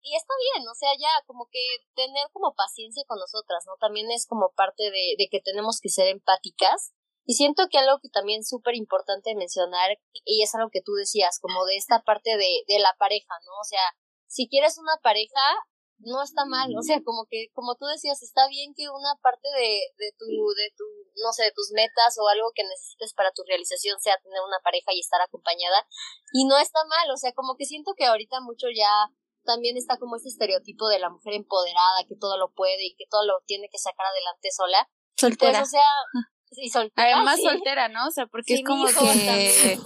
[0.00, 1.58] y está bien, o sea, ya como que
[1.96, 3.74] tener como paciencia con nosotras, ¿no?
[3.80, 6.94] También es como parte de, de que tenemos que ser empáticas.
[7.26, 10.92] Y siento que algo que también es súper importante mencionar, y es algo que tú
[10.92, 13.52] decías, como de esta parte de, de la pareja, ¿no?
[13.60, 13.82] O sea,
[14.28, 15.42] si quieres una pareja,
[16.04, 19.48] no está mal, o sea, como que, como tú decías, está bien que una parte
[19.56, 20.84] de, de tu, de tu,
[21.22, 24.58] no sé, de tus metas o algo que necesites para tu realización sea tener una
[24.62, 25.86] pareja y estar acompañada,
[26.32, 28.90] y no está mal, o sea, como que siento que ahorita mucho ya
[29.44, 33.06] también está como este estereotipo de la mujer empoderada, que todo lo puede y que
[33.10, 34.88] todo lo tiene que sacar adelante sola.
[35.16, 35.58] Soltera.
[35.58, 35.90] Pues, o sea,
[36.50, 37.16] y soltera.
[37.16, 38.06] Además soltera, ¿no?
[38.06, 39.78] O sea, porque es como que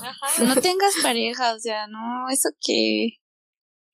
[0.44, 3.18] no tengas pareja, o sea, no, eso que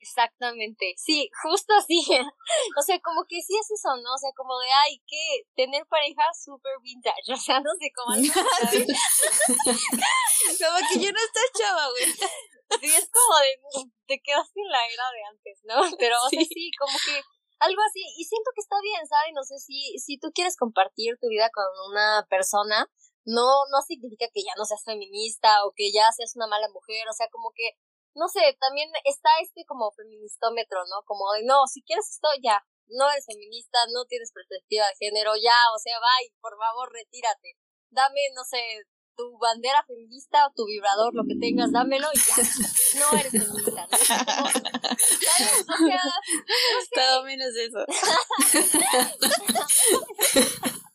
[0.03, 2.03] Exactamente, sí, justo así.
[2.77, 4.15] o sea, como que sí es eso, ¿no?
[4.15, 8.11] O sea, como de, ay, que tener pareja super vintage, o sea, no sé cómo.
[8.19, 8.27] como
[10.91, 12.11] que yo no estoy chava, güey.
[12.83, 13.61] Sí, es como de,
[14.07, 15.97] te quedaste en la era de antes, ¿no?
[15.99, 17.23] Pero, o sea, sí, como que
[17.61, 18.03] algo así.
[18.19, 19.31] Y siento que está bien, ¿sabes?
[19.35, 22.91] No sé si, si tú quieres compartir tu vida con una persona,
[23.25, 27.07] no, no significa que ya no seas feminista o que ya seas una mala mujer,
[27.09, 27.79] o sea, como que
[28.14, 31.03] no sé, también está este como feministómetro, ¿no?
[31.05, 35.33] Como de, no, si quieres esto, ya, no eres feminista, no tienes perspectiva de género,
[35.37, 37.57] ya, o sea, bye, por favor, retírate.
[37.90, 38.59] Dame, no sé,
[39.16, 42.37] tu bandera feminista o tu vibrador, lo que tengas, dámelo y ya.
[43.01, 43.88] No eres feminista.
[43.90, 43.98] ¿no?
[45.72, 46.03] O sea,
[46.94, 47.87] Todo menos eso.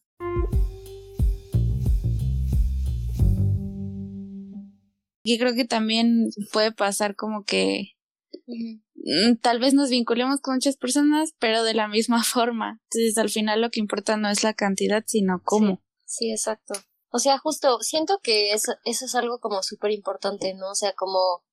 [5.30, 7.98] Y creo que también puede pasar como que
[8.46, 12.80] mm, tal vez nos vinculemos con muchas personas, pero de la misma forma.
[12.84, 15.84] Entonces, al final lo que importa no es la cantidad, sino cómo.
[16.06, 16.76] Sí, exacto.
[17.10, 20.72] O sea, justo, siento que eso, eso es algo como súper importante, ¿no?
[20.72, 21.44] O sea, como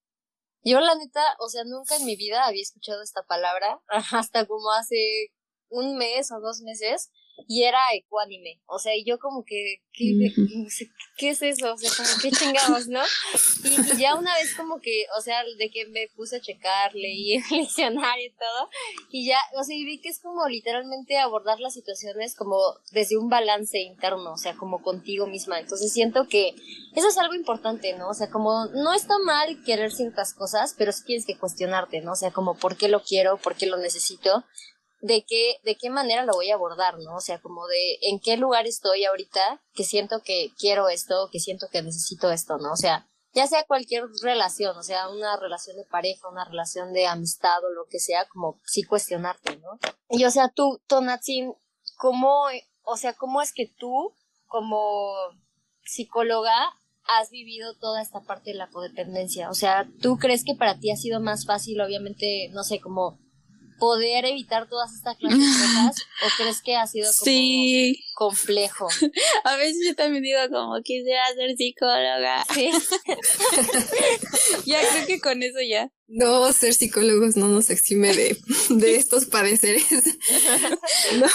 [0.63, 3.81] yo la neta, o sea, nunca en mi vida había escuchado esta palabra,
[4.29, 5.33] hasta como hace
[5.67, 7.09] un mes o dos meses,
[7.47, 8.61] y era ecuánime.
[8.67, 10.33] O sea, y yo como que, ¿qué,
[11.17, 11.73] ¿qué es eso?
[11.73, 13.01] O sea, como que chingados, ¿no?
[13.63, 17.35] Y, ya una vez como que, o sea, de que me puse a checar, leí
[17.35, 18.69] el diccionario y todo,
[19.09, 22.57] y ya, o sea, y vi que es como literalmente abordar las situaciones como
[22.91, 25.59] desde un balance interno, o sea, como contigo misma.
[25.59, 26.55] Entonces siento que
[26.95, 28.09] eso es algo importante, ¿no?
[28.09, 32.13] O sea, como no está mal querer ciertas cosas, pero sí tienes que cuestionarte, ¿no?
[32.13, 34.45] O sea, como por qué lo quiero, por qué lo necesito
[35.01, 37.15] de qué, de qué manera lo voy a abordar, ¿no?
[37.15, 41.39] O sea, como de en qué lugar estoy ahorita que siento que quiero esto, que
[41.39, 42.71] siento que necesito esto, ¿no?
[42.71, 47.05] O sea, ya sea cualquier relación, o sea, una relación de pareja, una relación de
[47.05, 49.77] amistad o lo que sea, como sí cuestionarte, ¿no?
[50.09, 51.53] Y o sea, tú, Tonatzin,
[51.97, 52.45] ¿cómo,
[52.83, 54.13] o sea, cómo es que tú,
[54.47, 55.13] como
[55.83, 56.53] psicóloga,
[57.07, 59.49] has vivido toda esta parte de la codependencia?
[59.49, 63.19] O sea, ¿tú crees que para ti ha sido más fácil, obviamente, no sé, como
[63.79, 68.03] poder evitar todas estas clases de cosas o crees que ha sido como sí.
[68.15, 68.87] complejo?
[69.43, 72.45] A veces yo también digo como quisiera ser psicóloga.
[72.53, 72.71] Sí.
[74.65, 75.91] ya creo que con eso ya.
[76.07, 78.37] No, ser psicólogos no nos exime de,
[78.69, 79.85] de estos padeceres.
[81.19, 81.27] no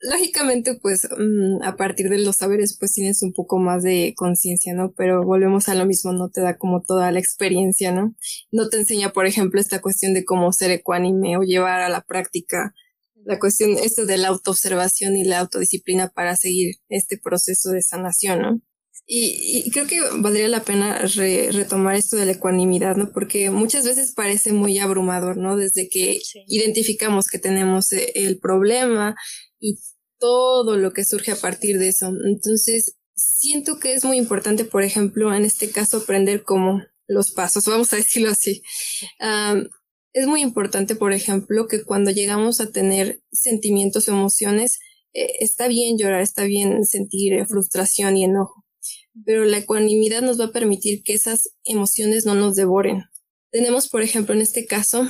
[0.00, 4.74] lógicamente, pues mm, a partir de los saberes, pues tienes un poco más de conciencia,
[4.74, 4.92] ¿no?
[4.96, 8.14] Pero volvemos a lo mismo, no te da como toda la experiencia, ¿no?
[8.52, 12.02] No te enseña, por ejemplo, esta cuestión de cómo ser ecuánime o llevar a la
[12.02, 12.74] práctica
[13.24, 18.40] la cuestión, esto de la autoobservación y la autodisciplina para seguir este proceso de sanación,
[18.40, 18.60] ¿no?
[19.06, 23.10] Y, creo que valdría la pena retomar esto de la ecuanimidad, ¿no?
[23.12, 25.56] Porque muchas veces parece muy abrumador, ¿no?
[25.56, 29.14] Desde que identificamos que tenemos eh, el problema
[29.60, 29.78] y
[30.18, 32.12] todo lo que surge a partir de eso.
[32.26, 37.64] Entonces, siento que es muy importante, por ejemplo, en este caso, aprender como los pasos,
[37.64, 38.62] vamos a decirlo así.
[40.12, 44.78] es muy importante, por ejemplo, que cuando llegamos a tener sentimientos o emociones,
[45.14, 48.64] eh, está bien llorar, está bien sentir frustración y enojo,
[49.24, 53.04] pero la ecuanimidad nos va a permitir que esas emociones no nos devoren.
[53.50, 55.08] Tenemos, por ejemplo, en este caso,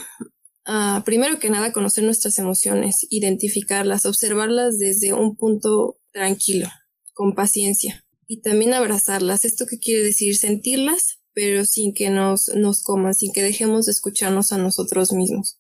[1.04, 6.68] primero que nada, conocer nuestras emociones, identificarlas, observarlas desde un punto tranquilo,
[7.14, 8.04] con paciencia.
[8.26, 9.44] Y también abrazarlas.
[9.44, 10.36] ¿Esto qué quiere decir?
[10.36, 15.58] Sentirlas, pero sin que nos, nos coman, sin que dejemos de escucharnos a nosotros mismos.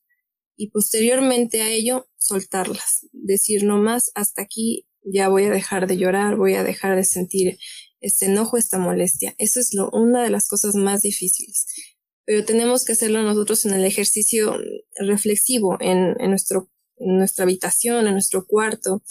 [0.54, 3.06] Y posteriormente a ello, soltarlas.
[3.12, 7.04] Decir no más, hasta aquí ya voy a dejar de llorar, voy a dejar de
[7.04, 7.58] sentir
[8.00, 9.34] este enojo, esta molestia.
[9.38, 11.66] Eso es lo, una de las cosas más difíciles
[12.28, 14.54] pero tenemos que hacerlo nosotros en el ejercicio
[14.96, 19.02] reflexivo, en, nuestro, nuestra habitación, en nuestro cuarto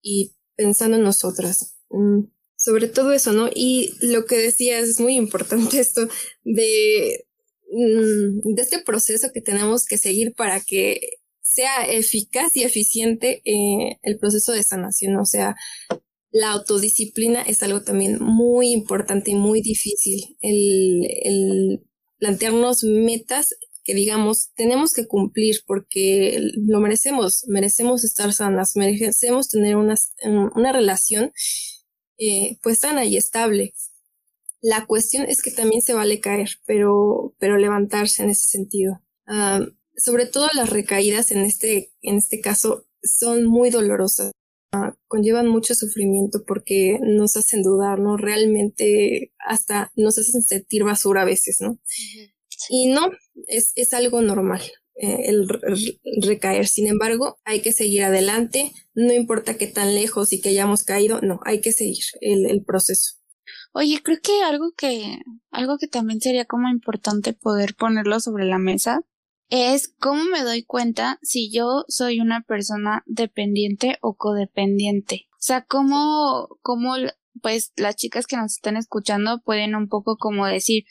[0.00, 1.76] y pensando en nosotras.
[1.90, 2.20] Mm,
[2.56, 3.50] sobre todo eso, ¿no?
[3.54, 6.08] Y lo que decías es muy importante esto
[6.44, 7.26] de,
[7.70, 13.98] mm, de este proceso que tenemos que seguir para que sea eficaz y eficiente eh,
[14.00, 15.16] el proceso de sanación.
[15.16, 15.56] O sea,
[16.32, 20.36] la autodisciplina es algo también muy importante y muy difícil.
[20.40, 21.82] El,
[22.18, 23.48] plantearnos metas
[23.84, 29.96] que digamos tenemos que cumplir porque lo merecemos, merecemos estar sanas, merecemos tener una,
[30.54, 31.32] una relación
[32.18, 33.74] eh, pues sana y estable.
[34.60, 39.02] La cuestión es que también se vale caer, pero, pero levantarse en ese sentido.
[39.26, 39.60] Ah,
[39.96, 44.31] sobre todo las recaídas en este, en este caso son muy dolorosas.
[44.74, 48.16] Ah, conllevan mucho sufrimiento porque nos hacen dudar, ¿no?
[48.16, 51.78] Realmente hasta nos hacen sentir basura a veces, ¿no?
[52.70, 53.10] Y no,
[53.48, 54.62] es, es algo normal
[54.94, 55.46] eh, el
[56.22, 56.66] recaer.
[56.68, 61.20] Sin embargo, hay que seguir adelante, no importa qué tan lejos y que hayamos caído,
[61.20, 63.16] no, hay que seguir el, el proceso.
[63.74, 65.18] Oye, creo que algo que,
[65.50, 69.02] algo que también sería como importante poder ponerlo sobre la mesa
[69.52, 75.26] es cómo me doy cuenta si yo soy una persona dependiente o codependiente.
[75.32, 76.94] O sea, cómo, cómo,
[77.42, 80.84] pues las chicas que nos están escuchando pueden un poco como decir,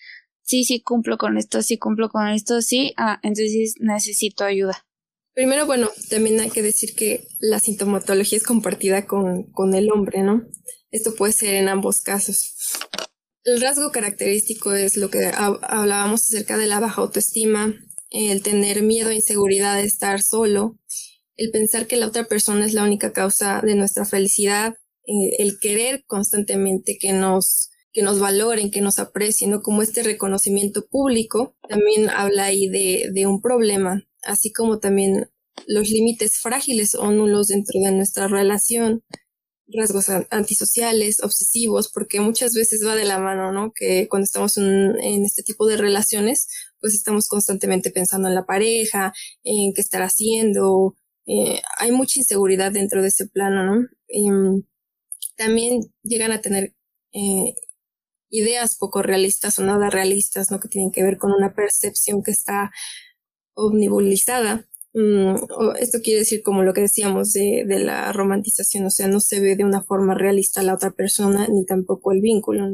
[0.44, 4.86] sí, sí cumplo con esto, sí cumplo con esto, sí, ah, entonces necesito ayuda.
[5.34, 10.22] Primero, bueno, también hay que decir que la sintomatología es compartida con, con el hombre,
[10.22, 10.46] ¿no?
[10.92, 12.54] Esto puede ser en ambos casos.
[13.44, 17.74] El rasgo característico es lo que hablábamos acerca de la baja autoestima,
[18.12, 20.78] el tener miedo e inseguridad de estar solo,
[21.38, 24.76] el pensar que la otra persona es la única causa de nuestra felicidad,
[25.08, 29.62] eh, el querer constantemente que nos, que nos valoren, que nos aprecien, ¿no?
[29.62, 35.30] Como este reconocimiento público, también habla ahí de, de un problema, así como también
[35.68, 39.04] los límites frágiles o nulos dentro de nuestra relación,
[39.74, 43.72] rasgos antisociales, obsesivos, porque muchas veces va de la mano, ¿no?
[43.74, 46.48] Que cuando estamos en, este tipo de relaciones,
[46.82, 49.14] pues estamos constantemente pensando en la pareja,
[49.44, 50.96] en qué estar haciendo,
[51.28, 53.88] eh, hay mucha inseguridad dentro de ese plano, ¿no?
[54.08, 54.64] Em,
[55.38, 56.76] también llegan a tener
[57.14, 57.56] eh,
[58.30, 60.60] ideas poco realistas o nada realistas, ¿no?
[60.60, 62.72] Que tienen que ver con una percepción que está
[63.54, 65.36] omnibulizada Mm,
[65.80, 69.40] esto quiere decir como lo que decíamos de, de, la romantización, o sea, no se
[69.40, 72.68] ve de una forma realista la otra persona ni tampoco el vínculo,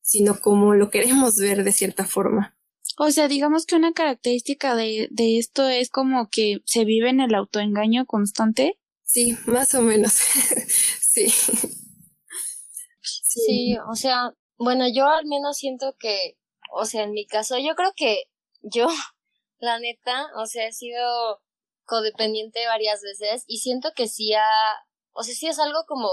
[0.00, 2.56] sino como lo queremos ver de cierta forma.
[2.96, 7.20] O sea, digamos que una característica de, de esto es como que se vive en
[7.20, 8.78] el autoengaño constante.
[9.02, 10.12] Sí, más o menos.
[11.00, 11.26] sí.
[13.00, 16.38] Sí, o sea, bueno, yo al menos siento que,
[16.72, 18.24] o sea, en mi caso, yo creo que
[18.62, 18.86] yo,
[19.58, 21.42] la neta, o sea, he sido
[21.84, 24.48] codependiente varias veces y siento que sí ha,
[25.12, 26.08] o sea, sí es algo como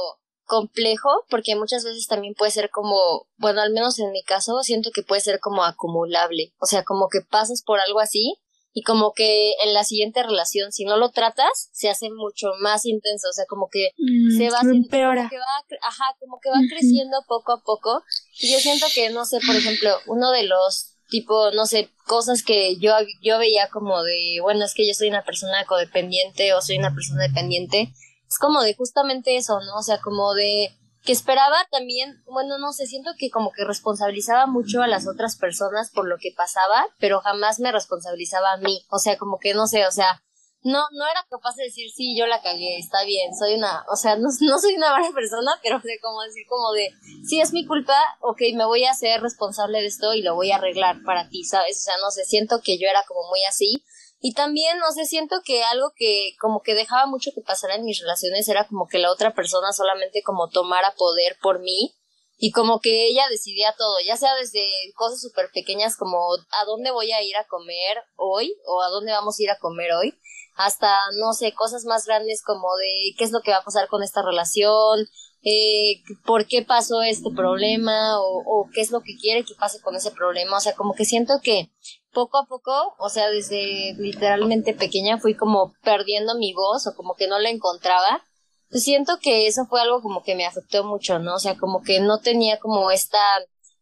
[0.51, 4.91] complejo porque muchas veces también puede ser como, bueno, al menos en mi caso siento
[4.93, 8.35] que puede ser como acumulable, o sea, como que pasas por algo así
[8.73, 12.85] y como que en la siguiente relación si no lo tratas se hace mucho más
[12.85, 16.49] intenso, o sea, como que mm, se va haciendo, como que va, ajá, como que
[16.49, 18.03] va creciendo poco a poco.
[18.41, 22.43] Y yo siento que no sé, por ejemplo, uno de los tipo, no sé, cosas
[22.43, 26.61] que yo, yo veía como de, bueno, es que yo soy una persona codependiente o
[26.61, 27.93] soy una persona dependiente.
[28.31, 29.75] Es como de justamente eso, ¿no?
[29.75, 30.69] O sea, como de
[31.03, 35.35] que esperaba también, bueno, no sé, siento que como que responsabilizaba mucho a las otras
[35.35, 38.85] personas por lo que pasaba, pero jamás me responsabilizaba a mí.
[38.89, 40.23] O sea, como que no sé, o sea,
[40.63, 43.97] no, no era capaz de decir, sí, yo la cagué, está bien, soy una, o
[43.97, 46.87] sea, no, no soy una buena persona, pero de como decir como de,
[47.27, 50.51] sí, es mi culpa, ok, me voy a hacer responsable de esto y lo voy
[50.51, 51.79] a arreglar para ti, ¿sabes?
[51.79, 53.83] O sea, no sé, siento que yo era como muy así.
[54.23, 57.85] Y también, no sé, siento que algo que como que dejaba mucho que pasara en
[57.85, 61.95] mis relaciones era como que la otra persona solamente como tomara poder por mí
[62.37, 64.63] y como que ella decidía todo, ya sea desde
[64.95, 69.11] cosas súper pequeñas como a dónde voy a ir a comer hoy o a dónde
[69.11, 70.13] vamos a ir a comer hoy
[70.55, 73.87] hasta, no sé, cosas más grandes como de qué es lo que va a pasar
[73.87, 75.07] con esta relación,
[75.43, 79.81] eh, por qué pasó este problema o, o qué es lo que quiere que pase
[79.81, 80.57] con ese problema.
[80.57, 81.71] O sea, como que siento que
[82.11, 87.15] poco a poco, o sea, desde literalmente pequeña fui como perdiendo mi voz o como
[87.15, 88.23] que no la encontraba.
[88.69, 91.35] Pues siento que eso fue algo como que me afectó mucho, ¿no?
[91.35, 93.19] O sea, como que no tenía como esta,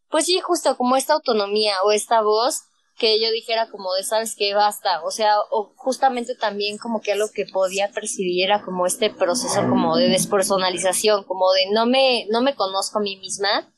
[0.08, 2.62] pues sí, justo como esta autonomía o esta voz
[2.98, 7.12] que yo dijera como de, sabes que basta, o sea, o justamente también como que
[7.12, 12.26] algo que podía percibir era como este proceso como de despersonalización, como de no me,
[12.30, 13.72] no me conozco a mí misma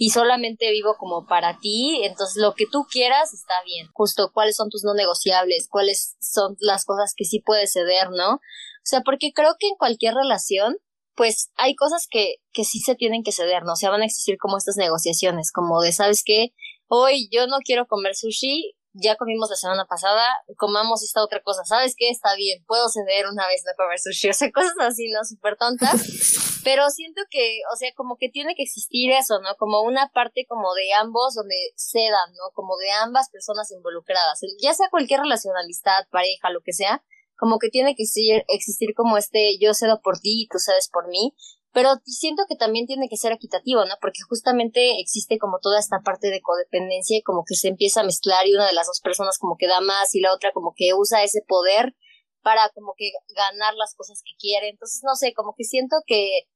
[0.00, 4.54] y solamente vivo como para ti, entonces lo que tú quieras está bien, justo cuáles
[4.54, 8.34] son tus no negociables, cuáles son las cosas que sí puedes ceder, ¿no?
[8.34, 10.76] O sea, porque creo que en cualquier relación,
[11.16, 13.72] pues hay cosas que, que sí se tienen que ceder, ¿no?
[13.72, 16.52] O sea, van a existir como estas negociaciones, como de, ¿sabes qué?
[16.88, 20.24] hoy yo no quiero comer sushi, ya comimos la semana pasada,
[20.56, 22.10] comamos esta otra cosa, ¿sabes qué?
[22.10, 25.24] Está bien, puedo ceder una vez no comer sushi, o sea, cosas así, ¿no?
[25.24, 29.54] Súper tontas, pero siento que, o sea, como que tiene que existir eso, ¿no?
[29.56, 32.52] Como una parte como de ambos donde cedan, ¿no?
[32.54, 37.02] Como de ambas personas involucradas, ya sea cualquier relación, amistad, pareja, lo que sea,
[37.36, 40.90] como que tiene que existir, existir como este yo cedo por ti y tú cedes
[40.92, 41.34] por mí,
[41.78, 43.94] pero siento que también tiene que ser equitativo, ¿no?
[44.00, 48.04] Porque justamente existe como toda esta parte de codependencia y como que se empieza a
[48.04, 50.72] mezclar y una de las dos personas como que da más y la otra como
[50.74, 51.94] que usa ese poder
[52.42, 54.70] para como que ganar las cosas que quiere.
[54.70, 56.48] Entonces, no sé, como que siento que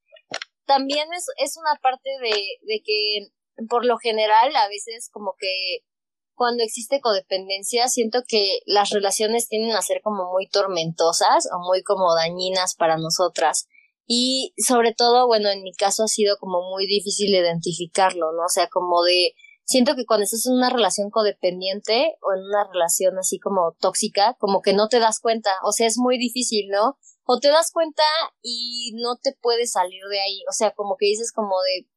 [0.67, 3.29] también es, es una parte de, de que
[3.69, 5.87] por lo general a veces como que
[6.35, 11.85] cuando existe codependencia siento que las relaciones tienden a ser como muy tormentosas o muy
[11.85, 13.69] como dañinas para nosotras
[14.15, 18.45] y sobre todo, bueno, en mi caso ha sido como muy difícil identificarlo, ¿no?
[18.45, 19.33] O sea, como de,
[19.65, 24.37] siento que cuando estás en una relación codependiente o en una relación así como tóxica,
[24.39, 26.99] como que no te das cuenta, o sea, es muy difícil, ¿no?
[27.25, 28.03] O te das cuenta
[28.43, 31.89] y no te puedes salir de ahí, o sea, como que dices como de,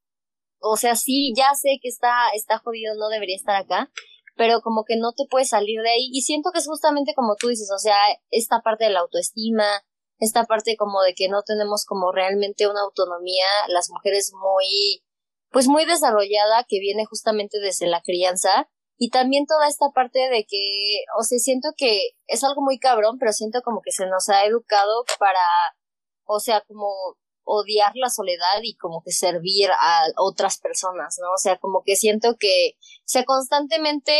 [0.59, 3.91] o sea, sí, ya sé que está, está jodido, no debería estar acá,
[4.37, 7.35] pero como que no te puedes salir de ahí y siento que es justamente como
[7.35, 7.97] tú dices, o sea,
[8.31, 9.65] esta parte de la autoestima,
[10.19, 15.03] esta parte como de que no tenemos como realmente una autonomía, las mujeres muy,
[15.51, 20.45] pues muy desarrollada que viene justamente desde la crianza y también toda esta parte de
[20.45, 24.29] que, o sea, siento que es algo muy cabrón, pero siento como que se nos
[24.29, 25.39] ha educado para,
[26.23, 26.87] o sea, como
[27.43, 31.27] odiar la soledad y como que servir a otras personas, ¿no?
[31.31, 34.13] O sea, como que siento que, o sea, constantemente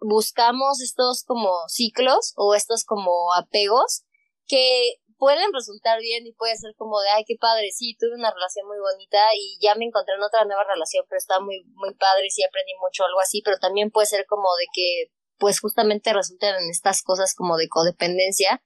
[0.00, 4.04] buscamos estos como ciclos o estos como apegos
[4.46, 8.32] que pueden resultar bien y puede ser como de, ay, qué padre, sí, tuve una
[8.32, 11.94] relación muy bonita y ya me encontré en otra nueva relación, pero está muy, muy
[11.94, 16.12] padre, sí aprendí mucho, algo así, pero también puede ser como de que, pues justamente
[16.12, 18.62] resulten en estas cosas como de codependencia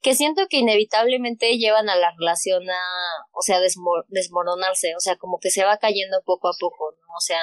[0.00, 2.82] que siento que inevitablemente llevan a la relación a,
[3.32, 7.14] o sea, desmoronarse, o sea, como que se va cayendo poco a poco, ¿no?
[7.16, 7.42] O sea,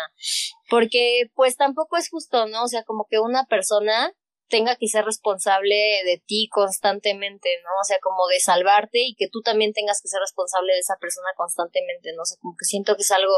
[0.69, 2.63] porque pues tampoco es justo, ¿no?
[2.63, 4.13] O sea, como que una persona
[4.47, 5.75] tenga que ser responsable
[6.05, 7.69] de ti constantemente, ¿no?
[7.81, 10.97] O sea, como de salvarte y que tú también tengas que ser responsable de esa
[10.99, 12.21] persona constantemente, ¿no?
[12.21, 13.33] O sea, como que siento que es algo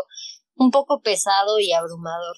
[0.56, 2.36] un poco pesado y abrumador.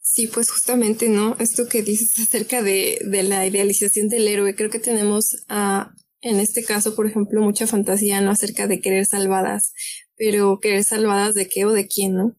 [0.00, 1.36] Sí, pues justamente, ¿no?
[1.38, 5.92] Esto que dices acerca de, de la idealización del héroe, creo que tenemos a
[6.22, 8.30] en este caso, por ejemplo, mucha fantasía, ¿no?
[8.30, 9.72] Acerca de querer salvadas,
[10.16, 12.36] pero querer salvadas de qué o de quién, ¿no?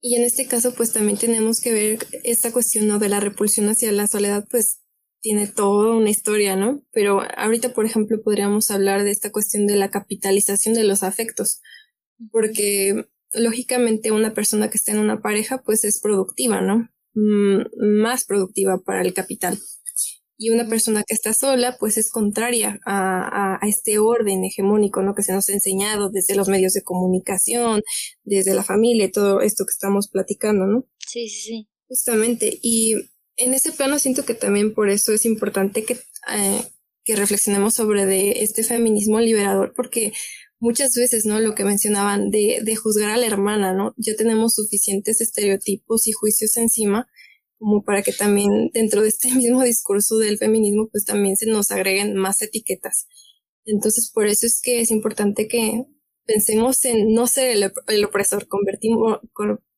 [0.00, 3.00] Y en este caso, pues también tenemos que ver esta cuestión, ¿no?
[3.00, 4.78] De la repulsión hacia la soledad, pues
[5.26, 6.84] tiene toda una historia, ¿no?
[6.92, 11.60] Pero ahorita, por ejemplo, podríamos hablar de esta cuestión de la capitalización de los afectos,
[12.30, 16.90] porque lógicamente una persona que está en una pareja, pues es productiva, ¿no?
[17.14, 17.62] Mm,
[18.04, 19.58] más productiva para el capital.
[20.38, 25.16] Y una persona que está sola, pues es contraria a, a, este orden hegemónico, ¿no?
[25.16, 27.82] Que se nos ha enseñado desde los medios de comunicación,
[28.22, 30.86] desde la familia todo esto que estamos platicando, ¿no?
[31.04, 31.68] Sí, sí, sí.
[31.88, 32.60] Justamente.
[32.62, 32.94] Y
[33.36, 36.62] en ese plano siento que también por eso es importante que, eh,
[37.04, 40.12] que reflexionemos sobre de este feminismo liberador, porque
[40.58, 41.40] muchas veces, ¿no?
[41.40, 43.94] Lo que mencionaban de, de juzgar a la hermana, ¿no?
[43.96, 47.08] Ya tenemos suficientes estereotipos y juicios encima
[47.58, 51.70] como para que también dentro de este mismo discurso del feminismo, pues también se nos
[51.70, 53.06] agreguen más etiquetas.
[53.64, 55.84] Entonces, por eso es que es importante que
[56.24, 57.56] pensemos en no ser
[57.88, 58.46] el, opresor,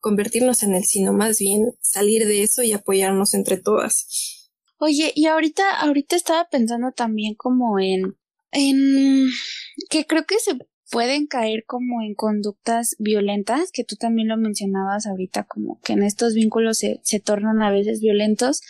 [0.01, 4.51] convertirnos en él, sino más bien salir de eso y apoyarnos entre todas.
[4.78, 8.16] Oye, y ahorita, ahorita estaba pensando también como en,
[8.53, 9.28] en
[9.90, 10.57] que creo que se
[10.90, 16.03] pueden caer como en conductas violentas, que tú también lo mencionabas ahorita, como que en
[16.03, 18.62] estos vínculos se, se tornan a veces violentos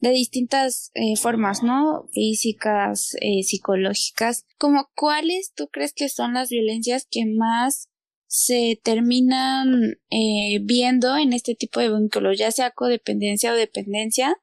[0.00, 2.08] de distintas eh, formas, ¿no?
[2.12, 4.46] Físicas, eh, psicológicas.
[4.58, 7.88] Como cuáles tú crees que son las violencias que más
[8.34, 14.34] se terminan eh, viendo en este tipo de vínculos, ya sea codependencia o dependencia,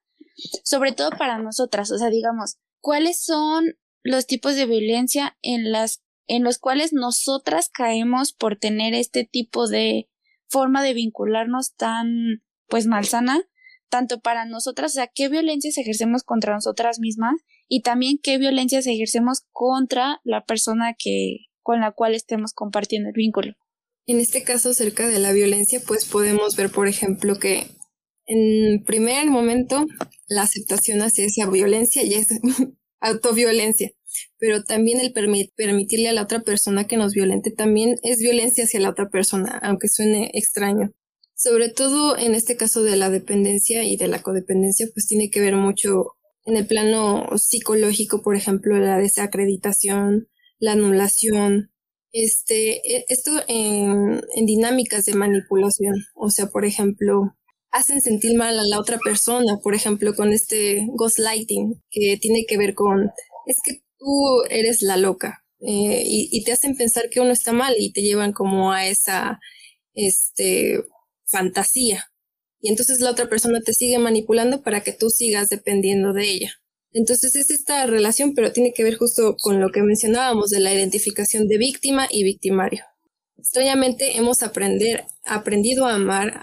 [0.63, 6.03] sobre todo para nosotras, o sea, digamos, ¿cuáles son los tipos de violencia en las
[6.27, 10.07] en los cuales nosotras caemos por tener este tipo de
[10.47, 13.41] forma de vincularnos tan pues malsana,
[13.89, 18.85] tanto para nosotras, o sea, qué violencias ejercemos contra nosotras mismas y también qué violencias
[18.85, 23.55] ejercemos contra la persona que con la cual estemos compartiendo el vínculo.
[24.09, 27.67] En este caso, acerca de la violencia, pues podemos ver, por ejemplo, que
[28.25, 29.85] en primer momento
[30.27, 32.29] la aceptación hacia esa violencia ya es
[32.99, 33.91] autoviolencia
[34.37, 38.79] pero también el permitirle a la otra persona que nos violente también es violencia hacia
[38.79, 40.91] la otra persona, aunque suene extraño.
[41.35, 45.39] Sobre todo en este caso de la dependencia y de la codependencia, pues tiene que
[45.39, 51.71] ver mucho en el plano psicológico, por ejemplo, la desacreditación, la anulación,
[52.11, 55.95] este, e, esto en, en dinámicas de manipulación.
[56.15, 57.35] O sea, por ejemplo,
[57.71, 62.57] hacen sentir mal a la otra persona, por ejemplo, con este ghostlighting, que tiene que
[62.57, 63.11] ver con,
[63.45, 67.75] es que tú eres la loca eh, y, te hacen pensar que uno está mal
[67.77, 69.39] y te llevan como a esa
[69.93, 70.83] este,
[71.25, 72.05] fantasía.
[72.61, 76.53] Y entonces la otra persona te sigue manipulando para que tú sigas dependiendo de ella.
[76.91, 80.73] Entonces es esta relación, pero tiene que ver justo con lo que mencionábamos de la
[80.73, 82.83] identificación de víctima y victimario.
[83.37, 86.39] Extrañamente hemos aprender, aprendido a amar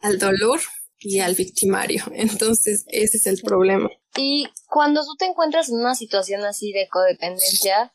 [0.00, 0.60] al dolor
[0.98, 2.04] y al victimario.
[2.14, 3.90] Entonces ese es el problema.
[4.16, 7.94] Y cuando tú te encuentras en una situación así de codependencia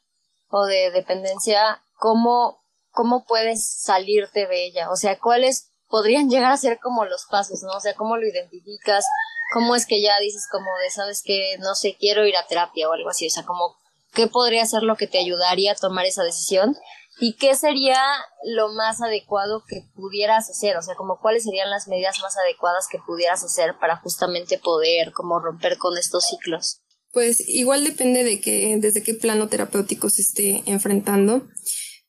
[0.49, 4.89] o de dependencia, ¿cómo, cómo puedes salirte de ella?
[4.89, 7.71] O sea, ¿cuáles podrían llegar a ser como los pasos, ¿no?
[7.71, 9.05] O sea, ¿cómo lo identificas?
[9.53, 12.89] ¿Cómo es que ya dices como de, sabes que, no sé, quiero ir a terapia
[12.89, 13.27] o algo así?
[13.27, 13.75] O sea, como,
[14.13, 16.75] ¿qué podría ser lo que te ayudaría a tomar esa decisión?
[17.19, 17.99] ¿Y qué sería
[18.43, 20.77] lo más adecuado que pudieras hacer?
[20.77, 25.11] O sea, como cuáles serían las medidas más adecuadas que pudieras hacer para justamente poder
[25.13, 26.81] como romper con estos ciclos.
[27.13, 31.47] Pues igual depende de que, desde qué plano terapéutico se esté enfrentando.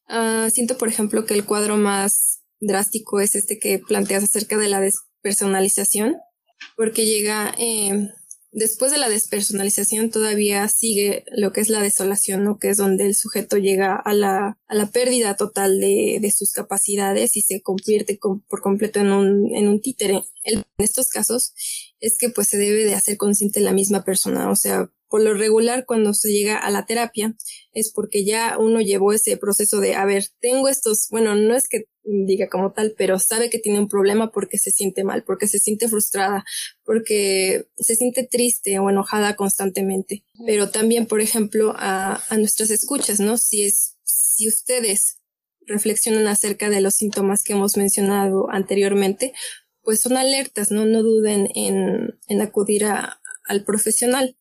[0.08, 4.68] Ah, siento, por ejemplo, que el cuadro más drástico es este que planteas acerca de
[4.68, 6.16] la despersonalización,
[6.76, 8.10] porque llega eh,
[8.52, 12.58] después de la despersonalización todavía sigue lo que es la desolación, ¿no?
[12.58, 16.52] Que es donde el sujeto llega a la, a la pérdida total de, de sus
[16.52, 20.24] capacidades y se convierte por completo en un, en un títere.
[20.44, 21.52] en estos casos
[22.00, 25.34] es que pues se debe de hacer consciente la misma persona, o sea, por lo
[25.34, 27.34] regular, cuando se llega a la terapia,
[27.72, 31.66] es porque ya uno llevó ese proceso de, a ver, tengo estos, bueno, no es
[31.68, 35.46] que diga como tal, pero sabe que tiene un problema porque se siente mal, porque
[35.46, 36.44] se siente frustrada,
[36.84, 40.24] porque se siente triste o enojada constantemente.
[40.46, 43.36] Pero también, por ejemplo, a, a nuestras escuchas, ¿no?
[43.36, 45.18] Si es, si ustedes
[45.66, 49.32] reflexionan acerca de los síntomas que hemos mencionado anteriormente,
[49.82, 50.86] pues son alertas, ¿no?
[50.86, 54.36] No duden en, en acudir a, al profesional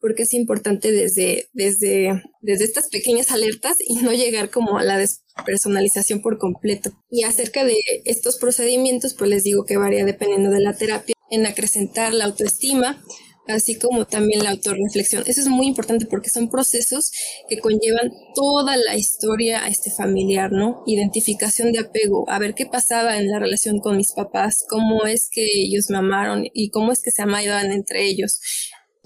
[0.00, 4.98] porque es importante desde, desde, desde estas pequeñas alertas y no llegar como a la
[4.98, 6.92] despersonalización por completo.
[7.10, 11.46] Y acerca de estos procedimientos, pues les digo que varía dependiendo de la terapia en
[11.46, 13.02] acrecentar la autoestima,
[13.48, 15.24] así como también la autorreflexión.
[15.26, 17.12] Eso es muy importante porque son procesos
[17.48, 20.82] que conllevan toda la historia este familiar, ¿no?
[20.86, 25.28] Identificación de apego, a ver qué pasaba en la relación con mis papás, cómo es
[25.30, 28.40] que ellos me amaron y cómo es que se amaban entre ellos.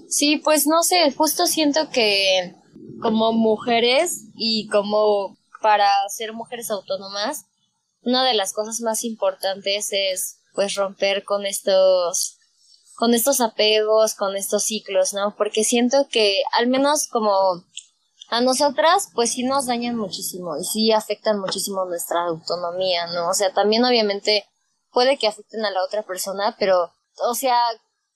[0.09, 2.55] Sí, pues no sé, justo siento que
[3.01, 7.45] como mujeres y como para ser mujeres autónomas,
[8.03, 12.37] una de las cosas más importantes es pues romper con estos
[12.95, 15.35] con estos apegos, con estos ciclos, ¿no?
[15.35, 17.63] Porque siento que al menos como
[18.29, 23.29] a nosotras pues sí nos dañan muchísimo y sí afectan muchísimo nuestra autonomía, ¿no?
[23.29, 24.45] O sea, también obviamente
[24.91, 26.93] puede que afecten a la otra persona, pero
[27.27, 27.57] o sea,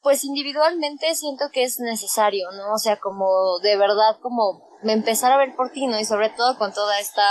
[0.06, 2.76] pues individualmente siento que es necesario, ¿no?
[2.76, 6.00] O sea, como de verdad, como empezar a ver por ti, ¿no?
[6.00, 7.26] Y sobre todo con toda esta,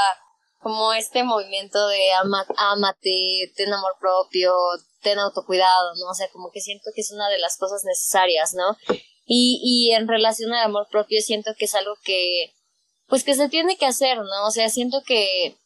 [0.60, 4.52] como este movimiento de ama, amate, ten amor propio,
[5.02, 6.10] ten autocuidado, ¿no?
[6.10, 8.76] O sea, como que siento que es una de las cosas necesarias, ¿no?
[9.24, 12.56] Y, y en relación al amor propio siento que es algo que,
[13.06, 14.48] pues que se tiene que hacer, ¿no?
[14.48, 15.56] O sea, siento que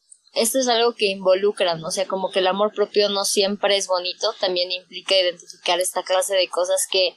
[0.41, 1.89] esto es algo que involucra, ¿no?
[1.89, 6.03] O sea, como que el amor propio no siempre es bonito, también implica identificar esta
[6.03, 7.17] clase de cosas que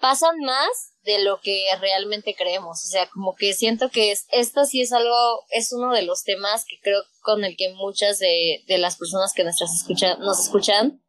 [0.00, 0.68] pasan más
[1.02, 2.84] de lo que realmente creemos.
[2.84, 6.24] O sea, como que siento que es, esto sí es algo, es uno de los
[6.24, 10.40] temas que creo con el que muchas de, de las personas que nuestras escuchan, nos
[10.40, 11.02] escuchan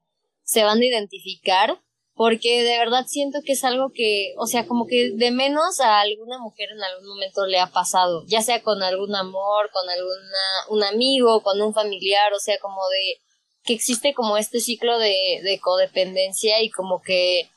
[0.43, 1.81] se van a identificar
[2.15, 5.99] porque de verdad siento que es algo que, o sea, como que de menos a
[5.99, 10.47] alguna mujer en algún momento le ha pasado, ya sea con algún amor, con alguna,
[10.69, 13.21] un amigo, con un familiar, o sea, como de
[13.63, 17.49] que existe como este ciclo de, de codependencia y como que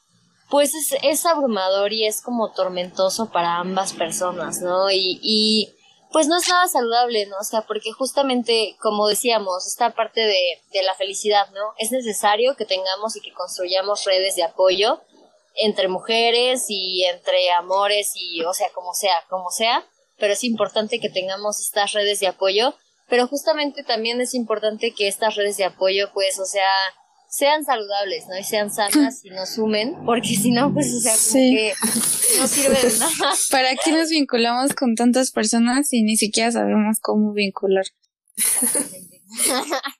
[0.50, 4.90] pues es, es abrumador y es como tormentoso para ambas personas, ¿no?
[4.90, 5.68] Y, y
[6.12, 7.36] pues no es nada saludable, ¿no?
[7.38, 11.74] O sea, porque justamente, como decíamos, esta parte de, de la felicidad, ¿no?
[11.78, 15.00] Es necesario que tengamos y que construyamos redes de apoyo
[15.54, 19.84] entre mujeres y entre amores y, o sea, como sea, como sea,
[20.18, 22.74] pero es importante que tengamos estas redes de apoyo,
[23.08, 26.70] pero justamente también es importante que estas redes de apoyo, pues, o sea,
[27.28, 28.38] sean saludables, ¿no?
[28.38, 31.74] Y sean sanas y nos sumen, porque si no, pues, o sea, como que
[32.38, 33.34] no sirve de nada.
[33.50, 37.84] ¿Para qué nos vinculamos con tantas personas y ni siquiera sabemos cómo vincular?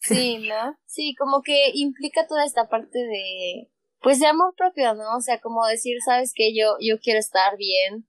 [0.00, 0.76] sí, ¿no?
[0.86, 5.16] Sí, como que implica toda esta parte de, pues, de amor propio, ¿no?
[5.16, 8.06] O sea, como decir, sabes que yo, yo quiero estar bien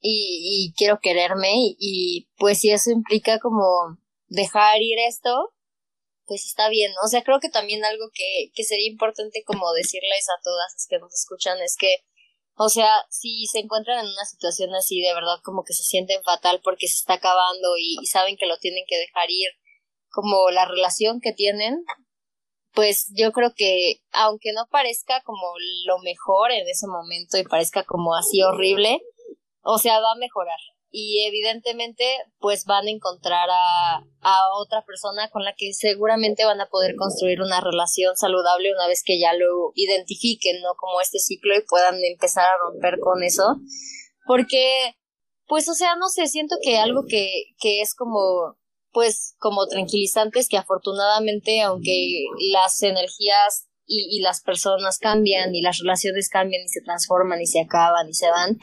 [0.00, 5.54] y, y quiero quererme y, y pues si eso implica como dejar ir esto,
[6.26, 10.26] pues está bien, O sea, creo que también algo que, que sería importante como decirles
[10.28, 11.98] a todas las que nos escuchan es que,
[12.56, 16.22] o sea, si se encuentran en una situación así de verdad como que se sienten
[16.22, 19.50] fatal porque se está acabando y, y saben que lo tienen que dejar ir,
[20.08, 21.84] como la relación que tienen,
[22.72, 25.46] pues yo creo que aunque no parezca como
[25.86, 29.00] lo mejor en ese momento y parezca como así horrible,
[29.62, 30.58] o sea, va a mejorar
[30.90, 32.04] y evidentemente
[32.38, 36.94] pues van a encontrar a, a otra persona con la que seguramente van a poder
[36.96, 40.74] construir una relación saludable una vez que ya lo identifiquen, ¿no?
[40.76, 43.56] Como este ciclo y puedan empezar a romper con eso.
[44.26, 44.94] Porque,
[45.46, 47.28] pues, o sea, no sé, siento que algo que,
[47.58, 48.56] que es como,
[48.92, 55.62] pues, como tranquilizante es que afortunadamente, aunque las energías y, y las personas cambian y
[55.62, 58.58] las relaciones cambian y se transforman y se acaban y se van,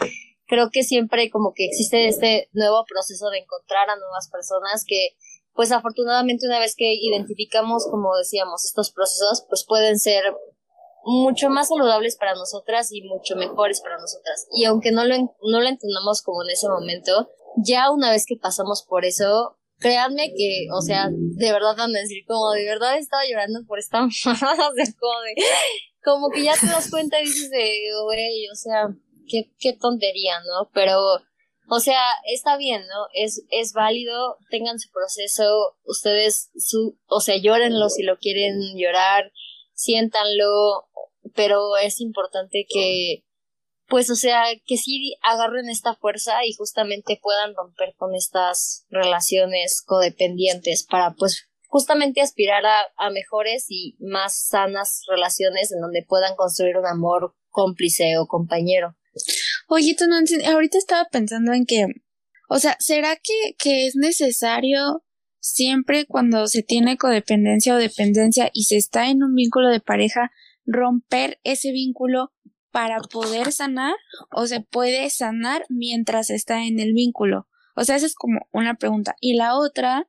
[0.46, 5.16] creo que siempre como que existe este nuevo proceso de encontrar a nuevas personas que
[5.54, 10.24] pues afortunadamente una vez que identificamos como decíamos estos procesos pues pueden ser
[11.06, 14.48] mucho más saludables para nosotras y mucho mejores para nosotras.
[14.54, 18.38] Y aunque no lo, no lo entendamos como en ese momento ya una vez que
[18.38, 22.98] pasamos por eso créanme que, o sea, de verdad van a decir como de verdad
[22.98, 25.36] estaba llorando por esta sea, como de,
[26.04, 28.96] como que ya te das cuenta y dices de, güey, o sea,
[29.28, 30.69] qué, qué tontería, ¿no?
[30.74, 30.99] Pero,
[31.69, 32.01] o sea,
[32.32, 33.07] está bien, ¿no?
[33.13, 39.32] Es, es válido, tengan su proceso, ustedes, su, o sea, llórenlo si lo quieren llorar,
[39.74, 40.88] siéntanlo,
[41.36, 43.24] pero es importante que,
[43.88, 49.82] pues, o sea, que sí agarren esta fuerza y justamente puedan romper con estas relaciones
[49.86, 56.36] codependientes para, pues, justamente aspirar a, a mejores y más sanas relaciones en donde puedan
[56.36, 58.95] construir un amor cómplice o compañero.
[59.68, 60.18] Oye, tú no
[60.51, 61.86] ahorita estaba pensando en que,
[62.49, 65.03] o sea, ¿será que, que es necesario
[65.39, 70.32] siempre cuando se tiene codependencia o dependencia y se está en un vínculo de pareja
[70.66, 72.32] romper ese vínculo
[72.72, 73.93] para poder sanar
[74.32, 77.47] o se puede sanar mientras está en el vínculo?
[77.76, 79.16] O sea, esa es como una pregunta.
[79.20, 80.07] Y la otra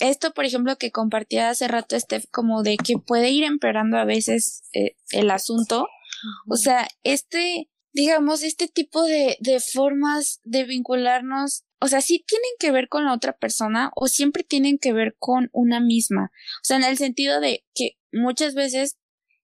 [0.00, 4.06] esto, por ejemplo, que compartía hace rato Steph, como de que puede ir empeorando a
[4.06, 5.86] veces eh, el asunto.
[6.48, 12.50] O sea, este, digamos, este tipo de, de formas de vincularnos, o sea, sí tienen
[12.58, 16.30] que ver con la otra persona o siempre tienen que ver con una misma.
[16.56, 18.98] O sea, en el sentido de que muchas veces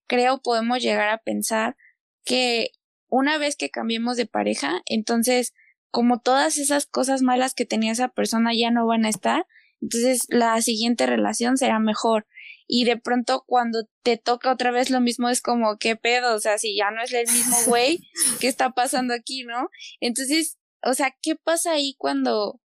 [0.07, 1.75] creo podemos llegar a pensar
[2.23, 2.71] que
[3.09, 5.53] una vez que cambiemos de pareja, entonces
[5.91, 9.45] como todas esas cosas malas que tenía esa persona ya no van a estar,
[9.81, 12.27] entonces la siguiente relación será mejor.
[12.67, 16.35] Y de pronto cuando te toca otra vez lo mismo es como, ¿qué pedo?
[16.35, 18.01] O sea, si ya no es el mismo güey,
[18.39, 19.69] ¿qué está pasando aquí, no?
[19.99, 22.61] Entonces, o sea, ¿qué pasa ahí cuando,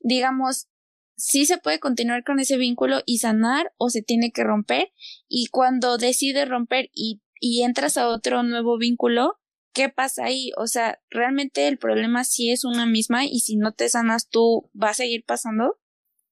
[0.00, 0.68] digamos,
[1.16, 4.92] sí se puede continuar con ese vínculo y sanar o se tiene que romper?
[5.28, 9.38] Y cuando decides romper y, y entras a otro nuevo vínculo,
[9.76, 10.52] ¿qué pasa ahí?
[10.56, 14.70] O sea, realmente el problema sí es una misma y si no te sanas tú,
[14.74, 15.78] ¿va a seguir pasando?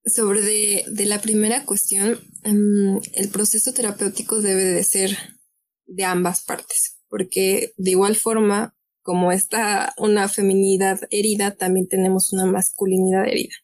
[0.06, 5.16] Sobre de, la primera cuestión, em, el proceso terapéutico debe de ser
[5.86, 12.46] de ambas partes, porque de igual forma, como está una feminidad herida, también tenemos una
[12.46, 13.54] masculinidad herida.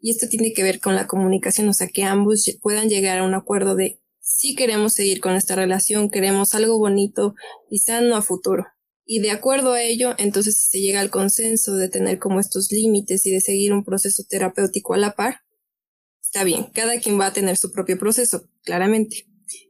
[0.00, 3.24] Y esto tiene que ver con la comunicación, o sea, que ambos puedan llegar a
[3.24, 7.34] un acuerdo de si queremos seguir con esta relación, queremos algo bonito
[7.70, 8.64] y sano a futuro.
[9.06, 12.72] Y de acuerdo a ello, entonces si se llega al consenso de tener como estos
[12.72, 15.40] límites y de seguir un proceso terapéutico a la par,
[16.34, 19.28] Está bien, cada quien va a tener su propio proceso, claramente.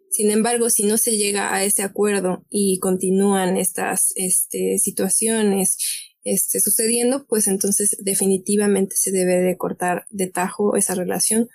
[0.08, 5.76] Sin embargo, si no se llega a ese acuerdo y continúan estas este, situaciones
[6.22, 11.50] este, sucediendo, pues entonces definitivamente se debe de cortar de tajo esa relación,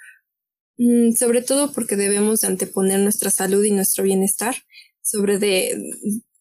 [0.78, 4.58] mm, sobre todo porque debemos de anteponer nuestra salud y nuestro bienestar
[5.02, 5.76] sobre de,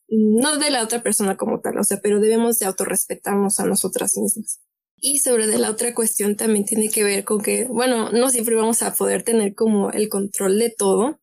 [0.08, 4.18] no de la otra persona como tal, o sea, pero debemos de autorrespetarnos a nosotras
[4.18, 4.60] mismas.
[5.00, 8.56] Y sobre de la otra cuestión también tiene que ver con que, bueno, no siempre
[8.56, 11.20] vamos a poder tener como el control de todo,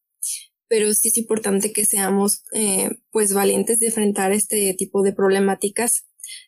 [0.67, 6.07] pero sí es importante que seamos eh, pues valientes de enfrentar este tipo de problemáticas.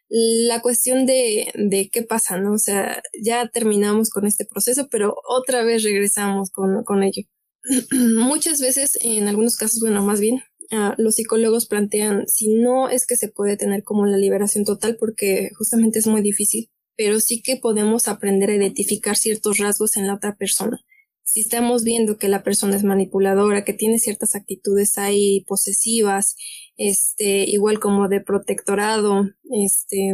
[0.09, 2.53] La cuestión de, de qué pasa, ¿no?
[2.53, 7.23] O sea, ya terminamos con este proceso, pero otra vez regresamos con, con ello.
[7.91, 13.05] Muchas veces, en algunos casos, bueno, más bien, uh, los psicólogos plantean si no es
[13.05, 17.41] que se puede tener como la liberación total porque justamente es muy difícil pero sí
[17.41, 20.81] que podemos aprender a identificar ciertos rasgos en la otra persona.
[21.23, 26.35] Si estamos viendo que la persona es manipuladora, que tiene ciertas actitudes ahí posesivas,
[26.75, 30.13] este, igual como de protectorado, este,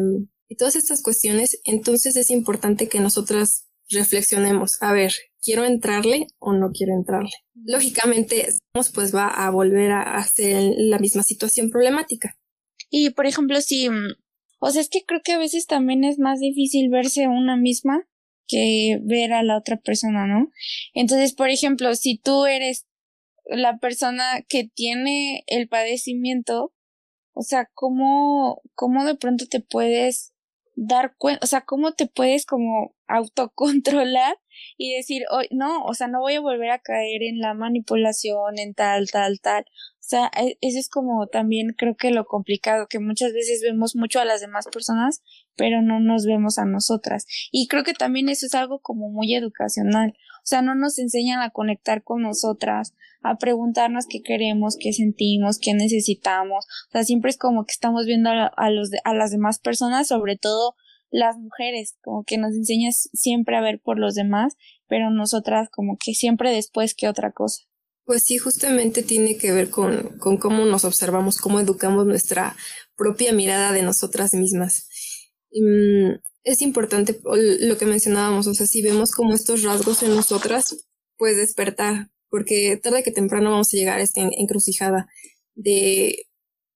[0.49, 6.53] y todas estas cuestiones, entonces es importante que nosotras reflexionemos, a ver, ¿quiero entrarle o
[6.53, 7.31] no quiero entrarle?
[7.65, 8.47] Lógicamente,
[8.93, 12.37] pues va a volver a hacer la misma situación problemática.
[12.89, 13.89] Y, por ejemplo, si
[14.63, 18.07] o sea, es que creo que a veces también es más difícil verse una misma
[18.47, 20.51] que ver a la otra persona, ¿no?
[20.93, 22.87] Entonces, por ejemplo, si tú eres
[23.45, 26.73] la persona que tiene el padecimiento,
[27.33, 30.33] o sea, ¿cómo, cómo de pronto te puedes
[30.75, 34.37] dar cuenta, o sea, cómo te puedes como autocontrolar
[34.77, 38.57] y decir, oh, no, o sea, no voy a volver a caer en la manipulación,
[38.57, 39.65] en tal, tal, tal.
[40.03, 43.95] O sea, e, eso es como también creo que lo complicado, que muchas veces vemos
[43.95, 45.23] mucho a las demás personas,
[45.55, 47.25] pero no nos vemos a nosotras.
[47.53, 50.13] Y creo que también eso es algo como muy educacional.
[50.43, 55.57] O sea, no nos enseñan a conectar con nosotras, a preguntarnos qué queremos, qué sentimos,
[55.57, 56.65] qué necesitamos.
[56.89, 60.35] O sea, siempre es como que estamos viendo a, los a las demás personas, sobre
[60.35, 60.75] todo
[61.11, 65.95] las mujeres, como que nos enseñas siempre a ver por los demás, pero nosotras como
[65.97, 67.63] que siempre después que otra cosa.
[68.05, 72.55] Pues sí, justamente tiene que ver con, con cómo nos observamos, cómo educamos nuestra
[72.97, 74.87] propia mirada de nosotras mismas.
[75.51, 80.85] Mm, es importante lo que mencionábamos, o sea, si vemos como estos rasgos en nosotras,
[81.17, 85.07] pues despertar, porque tarde que temprano vamos a llegar a esta encrucijada
[85.55, 86.25] de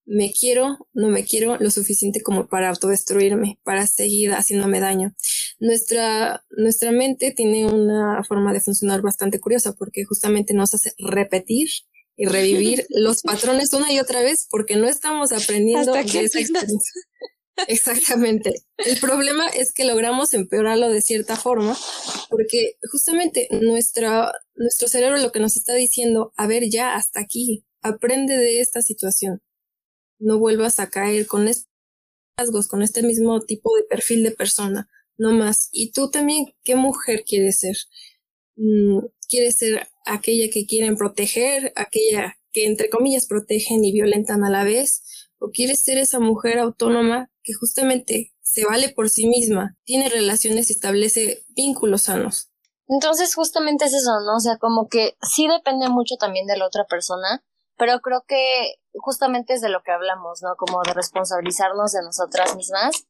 [0.08, 5.14] me quiero, no me quiero lo suficiente como para autodestruirme, para seguir haciéndome daño.
[5.60, 11.68] Nuestra, nuestra mente tiene una forma de funcionar bastante curiosa porque justamente nos hace repetir
[12.16, 16.92] y revivir los patrones una y otra vez porque no estamos aprendiendo de esa experiencia.
[17.66, 18.54] Exactamente.
[18.78, 21.76] El problema es que logramos empeorarlo de cierta forma
[22.30, 27.66] porque justamente nuestra, nuestro cerebro lo que nos está diciendo, a ver ya hasta aquí,
[27.82, 29.42] aprende de esta situación.
[30.18, 31.68] No vuelvas a caer con estos
[32.36, 35.68] rasgos, con este mismo tipo de perfil de persona, no más.
[35.72, 37.76] Y tú también, ¿qué mujer quieres ser?
[38.56, 44.50] Mm, ¿Quieres ser aquella que quieren proteger, aquella que entre comillas protegen y violentan a
[44.50, 45.02] la vez?
[45.38, 50.70] ¿O quieres ser esa mujer autónoma que justamente se vale por sí misma, tiene relaciones
[50.70, 52.50] y establece vínculos sanos?
[52.88, 54.36] Entonces justamente es eso, ¿no?
[54.36, 57.44] O sea, como que sí depende mucho también de la otra persona,
[57.78, 60.56] pero creo que justamente es de lo que hablamos, ¿no?
[60.56, 63.06] Como de responsabilizarnos de nosotras mismas,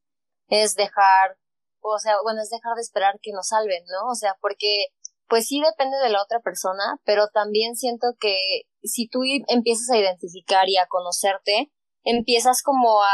[0.49, 1.39] es dejar,
[1.81, 4.11] o sea, bueno, es dejar de esperar que nos salven, ¿no?
[4.11, 4.89] O sea, porque
[5.27, 9.99] pues sí depende de la otra persona, pero también siento que si tú empiezas a
[9.99, 11.71] identificar y a conocerte,
[12.05, 13.07] empiezas como a,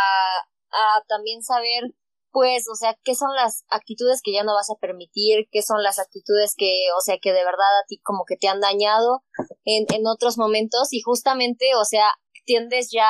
[0.70, 1.94] a también saber
[2.34, 5.84] pues, o sea, qué son las actitudes que ya no vas a permitir, qué son
[5.84, 9.22] las actitudes que, o sea, que de verdad a ti como que te han dañado
[9.64, 12.08] en, en otros momentos y justamente, o sea,
[12.44, 13.08] tiendes ya,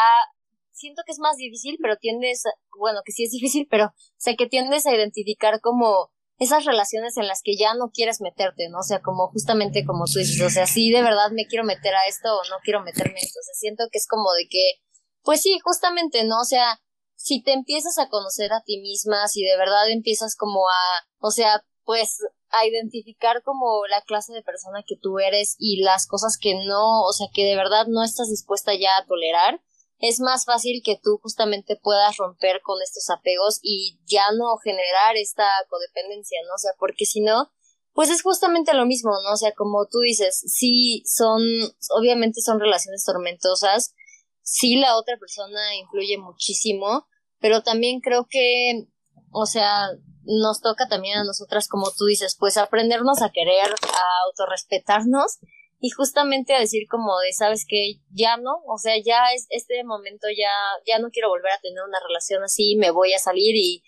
[0.72, 2.42] siento que es más difícil, pero tiendes,
[2.78, 7.16] bueno, que sí es difícil, pero, o sea, que tiendes a identificar como esas relaciones
[7.16, 8.80] en las que ya no quieres meterte, ¿no?
[8.80, 11.94] O sea, como justamente como tú dices, o sea, sí de verdad me quiero meter
[11.94, 14.82] a esto o no quiero meterme a esto, siento que es como de que,
[15.22, 16.40] pues sí, justamente, ¿no?
[16.42, 16.78] O sea,
[17.24, 21.30] si te empiezas a conocer a ti misma, si de verdad empiezas como a, o
[21.30, 22.18] sea, pues
[22.50, 27.00] a identificar como la clase de persona que tú eres y las cosas que no,
[27.00, 29.62] o sea, que de verdad no estás dispuesta ya a tolerar,
[30.00, 35.16] es más fácil que tú justamente puedas romper con estos apegos y ya no generar
[35.16, 36.56] esta codependencia, ¿no?
[36.56, 37.50] O sea, porque si no,
[37.94, 39.32] pues es justamente lo mismo, ¿no?
[39.32, 41.40] O sea, como tú dices, sí son,
[41.88, 43.94] obviamente son relaciones tormentosas,
[44.42, 47.06] sí la otra persona influye muchísimo,
[47.44, 48.86] pero también creo que,
[49.30, 49.90] o sea,
[50.22, 55.40] nos toca también a nosotras, como tú dices, pues aprendernos a querer, a autorrespetarnos
[55.78, 59.84] y justamente a decir como de, sabes que ya no, o sea, ya es este
[59.84, 60.48] momento, ya,
[60.86, 63.82] ya no quiero volver a tener una relación así, me voy a salir y,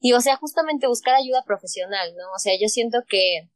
[0.00, 2.24] y o sea, justamente buscar ayuda profesional, ¿no?
[2.34, 3.48] O sea, yo siento que,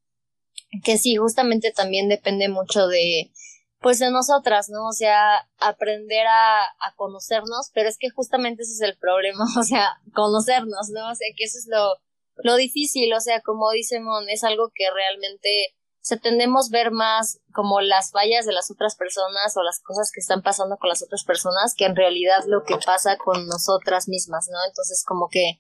[0.85, 3.33] que sí, justamente también depende mucho de,
[3.81, 4.87] pues de nosotras, ¿no?
[4.87, 9.63] O sea, aprender a, a conocernos, pero es que justamente ese es el problema, o
[9.63, 11.11] sea, conocernos, ¿no?
[11.11, 11.95] O sea, que eso es lo,
[12.43, 17.41] lo difícil, o sea, como dice Mon, es algo que realmente se tendemos ver más
[17.53, 21.03] como las fallas de las otras personas o las cosas que están pasando con las
[21.03, 24.59] otras personas que en realidad lo que pasa con nosotras mismas, ¿no?
[24.67, 25.59] Entonces como que...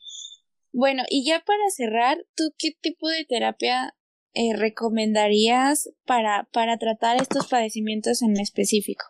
[0.72, 3.94] Bueno, y ya para cerrar, ¿tú qué tipo de terapia
[4.34, 9.04] eh, recomendarías para, para tratar estos padecimientos en específico?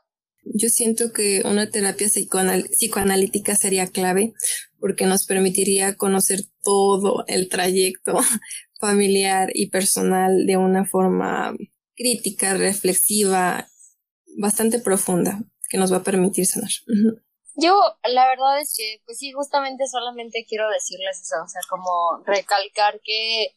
[0.45, 4.33] Yo siento que una terapia psicoanalítica sería clave
[4.79, 8.18] porque nos permitiría conocer todo el trayecto
[8.81, 11.55] familiar y personal de una forma
[11.95, 13.68] crítica, reflexiva,
[14.39, 16.71] bastante profunda, que nos va a permitir sanar.
[17.57, 17.79] Yo,
[18.11, 23.01] la verdad es que, pues sí, justamente solamente quiero decirles eso, o sea, como recalcar
[23.05, 23.55] que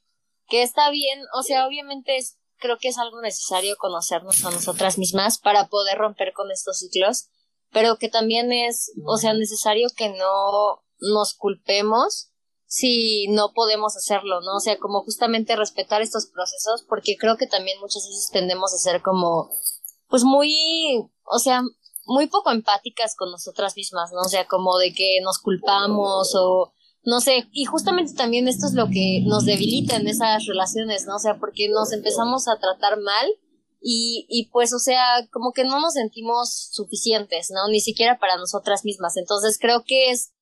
[0.53, 4.99] que está bien, o sea, obviamente es, creo que es algo necesario conocernos a nosotras
[4.99, 7.29] mismas para poder romper con estos ciclos,
[7.71, 12.29] pero que también es, o sea, necesario que no nos culpemos
[12.67, 14.57] si no podemos hacerlo, ¿no?
[14.57, 18.77] O sea, como justamente respetar estos procesos, porque creo que también muchas veces tendemos a
[18.77, 19.49] ser como,
[20.07, 21.63] pues muy, o sea,
[22.05, 24.21] muy poco empáticas con nosotras mismas, ¿no?
[24.21, 26.73] O sea, como de que nos culpamos o
[27.05, 31.15] no sé, y justamente también esto es lo que nos debilita en esas relaciones, ¿no?
[31.15, 33.27] O sea, porque nos empezamos a tratar mal
[33.81, 37.67] y, y pues, o sea, como que no nos sentimos suficientes, ¿no?
[37.69, 39.17] Ni siquiera para nosotras mismas.
[39.17, 40.33] Entonces creo que es,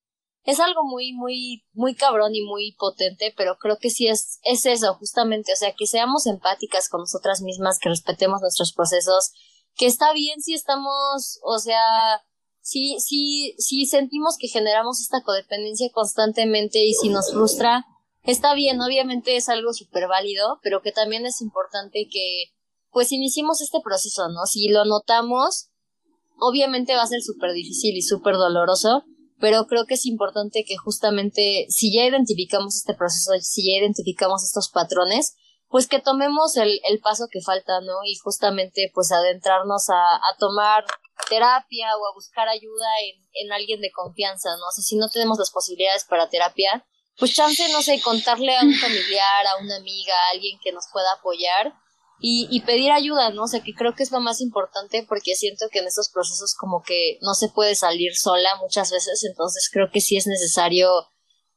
[0.44, 4.68] es algo muy, muy, muy cabrón y muy potente, pero creo que sí es, es
[4.68, 9.32] eso, justamente, o sea, que seamos empáticas con nosotras mismas, que respetemos nuestros procesos,
[9.76, 12.22] que está bien si estamos, o sea,
[12.62, 17.86] si, si, si sentimos que generamos esta codependencia constantemente y si nos frustra,
[18.24, 22.46] está bien, obviamente es algo súper válido, pero que también es importante que
[22.92, 24.46] pues iniciemos este proceso, ¿no?
[24.46, 25.70] Si lo notamos,
[26.40, 29.04] obviamente va a ser súper difícil y súper doloroso,
[29.40, 34.44] pero creo que es importante que justamente si ya identificamos este proceso, si ya identificamos
[34.44, 35.36] estos patrones,
[35.72, 38.04] pues que tomemos el, el paso que falta, ¿no?
[38.04, 40.84] Y justamente pues adentrarnos a, a tomar
[41.30, 44.68] terapia o a buscar ayuda en, en alguien de confianza, ¿no?
[44.68, 46.86] O sea, si no tenemos las posibilidades para terapia,
[47.18, 50.86] pues chance, no sé, contarle a un familiar, a una amiga, a alguien que nos
[50.92, 51.74] pueda apoyar
[52.20, 53.44] y, y pedir ayuda, ¿no?
[53.44, 56.54] O sea, que creo que es lo más importante porque siento que en estos procesos
[56.54, 60.90] como que no se puede salir sola muchas veces, entonces creo que sí es necesario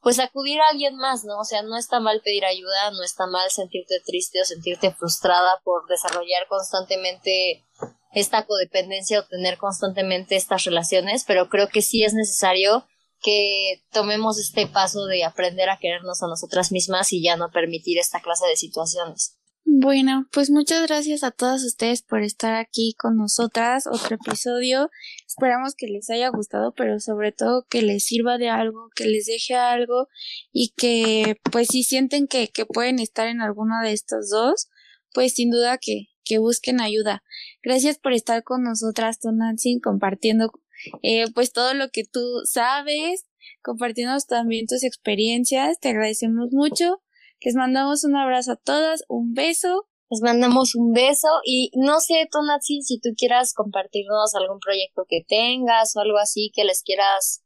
[0.05, 1.39] pues acudir a alguien más, ¿no?
[1.39, 5.59] O sea, no está mal pedir ayuda, no está mal sentirte triste o sentirte frustrada
[5.63, 7.65] por desarrollar constantemente
[8.13, 12.85] esta codependencia o tener constantemente estas relaciones, pero creo que sí es necesario
[13.19, 17.97] que tomemos este paso de aprender a querernos a nosotras mismas y ya no permitir
[17.97, 19.39] esta clase de situaciones.
[19.67, 23.87] Bueno, pues muchas gracias a todas ustedes por estar aquí con nosotras.
[23.87, 24.91] Otro episodio.
[25.27, 29.25] Esperamos que les haya gustado, pero sobre todo que les sirva de algo, que les
[29.25, 30.07] deje algo
[30.51, 34.69] y que pues si sienten que, que pueden estar en alguno de estos dos,
[35.13, 37.23] pues sin duda que, que busquen ayuda.
[37.63, 40.51] Gracias por estar con nosotras, Nancy, compartiendo
[41.01, 43.25] eh, pues todo lo que tú sabes,
[43.63, 45.79] compartiendo también tus experiencias.
[45.79, 47.01] Te agradecemos mucho.
[47.45, 49.87] Les mandamos un abrazo a todas, un beso.
[50.09, 55.23] Les mandamos un beso y no sé, Tonatsi, si tú quieras compartirnos algún proyecto que
[55.27, 57.43] tengas o algo así que les quieras,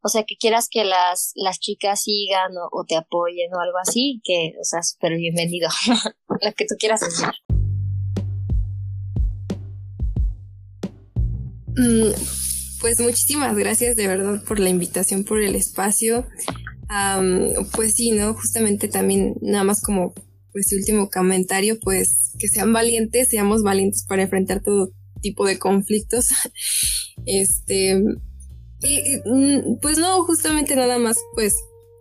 [0.00, 4.22] o sea, que quieras que las, las chicas sigan o, te apoyen o algo así,
[4.24, 5.68] que, o sea, súper bienvenido.
[6.40, 7.28] Lo que tú quieras decir.
[11.76, 12.12] Mm,
[12.80, 16.26] pues muchísimas gracias de verdad por la invitación, por el espacio.
[17.72, 18.34] Pues sí, ¿no?
[18.34, 20.14] Justamente también nada más como
[20.52, 26.28] pues último comentario, pues que sean valientes, seamos valientes para enfrentar todo tipo de conflictos.
[27.26, 28.00] este,
[28.82, 31.54] y, mm, pues no, justamente nada más pues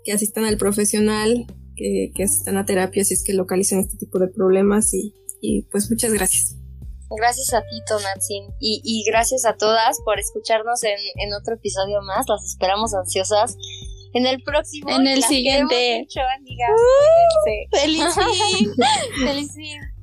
[0.04, 4.20] que asistan al profesional, que, que asistan a terapia si es que localicen este tipo
[4.20, 6.56] de problemas y, y pues muchas gracias.
[7.10, 8.54] Gracias a ti, Tonatsin.
[8.60, 12.26] Y, y gracias a todas por escucharnos en, en otro episodio más.
[12.28, 13.56] Las esperamos ansiosas
[14.18, 14.90] en el próximo.
[14.90, 16.00] En el siguiente.
[16.00, 16.70] Mucho, amigas.
[16.72, 18.74] Uh, feliz fin.
[19.26, 19.97] feliz fin.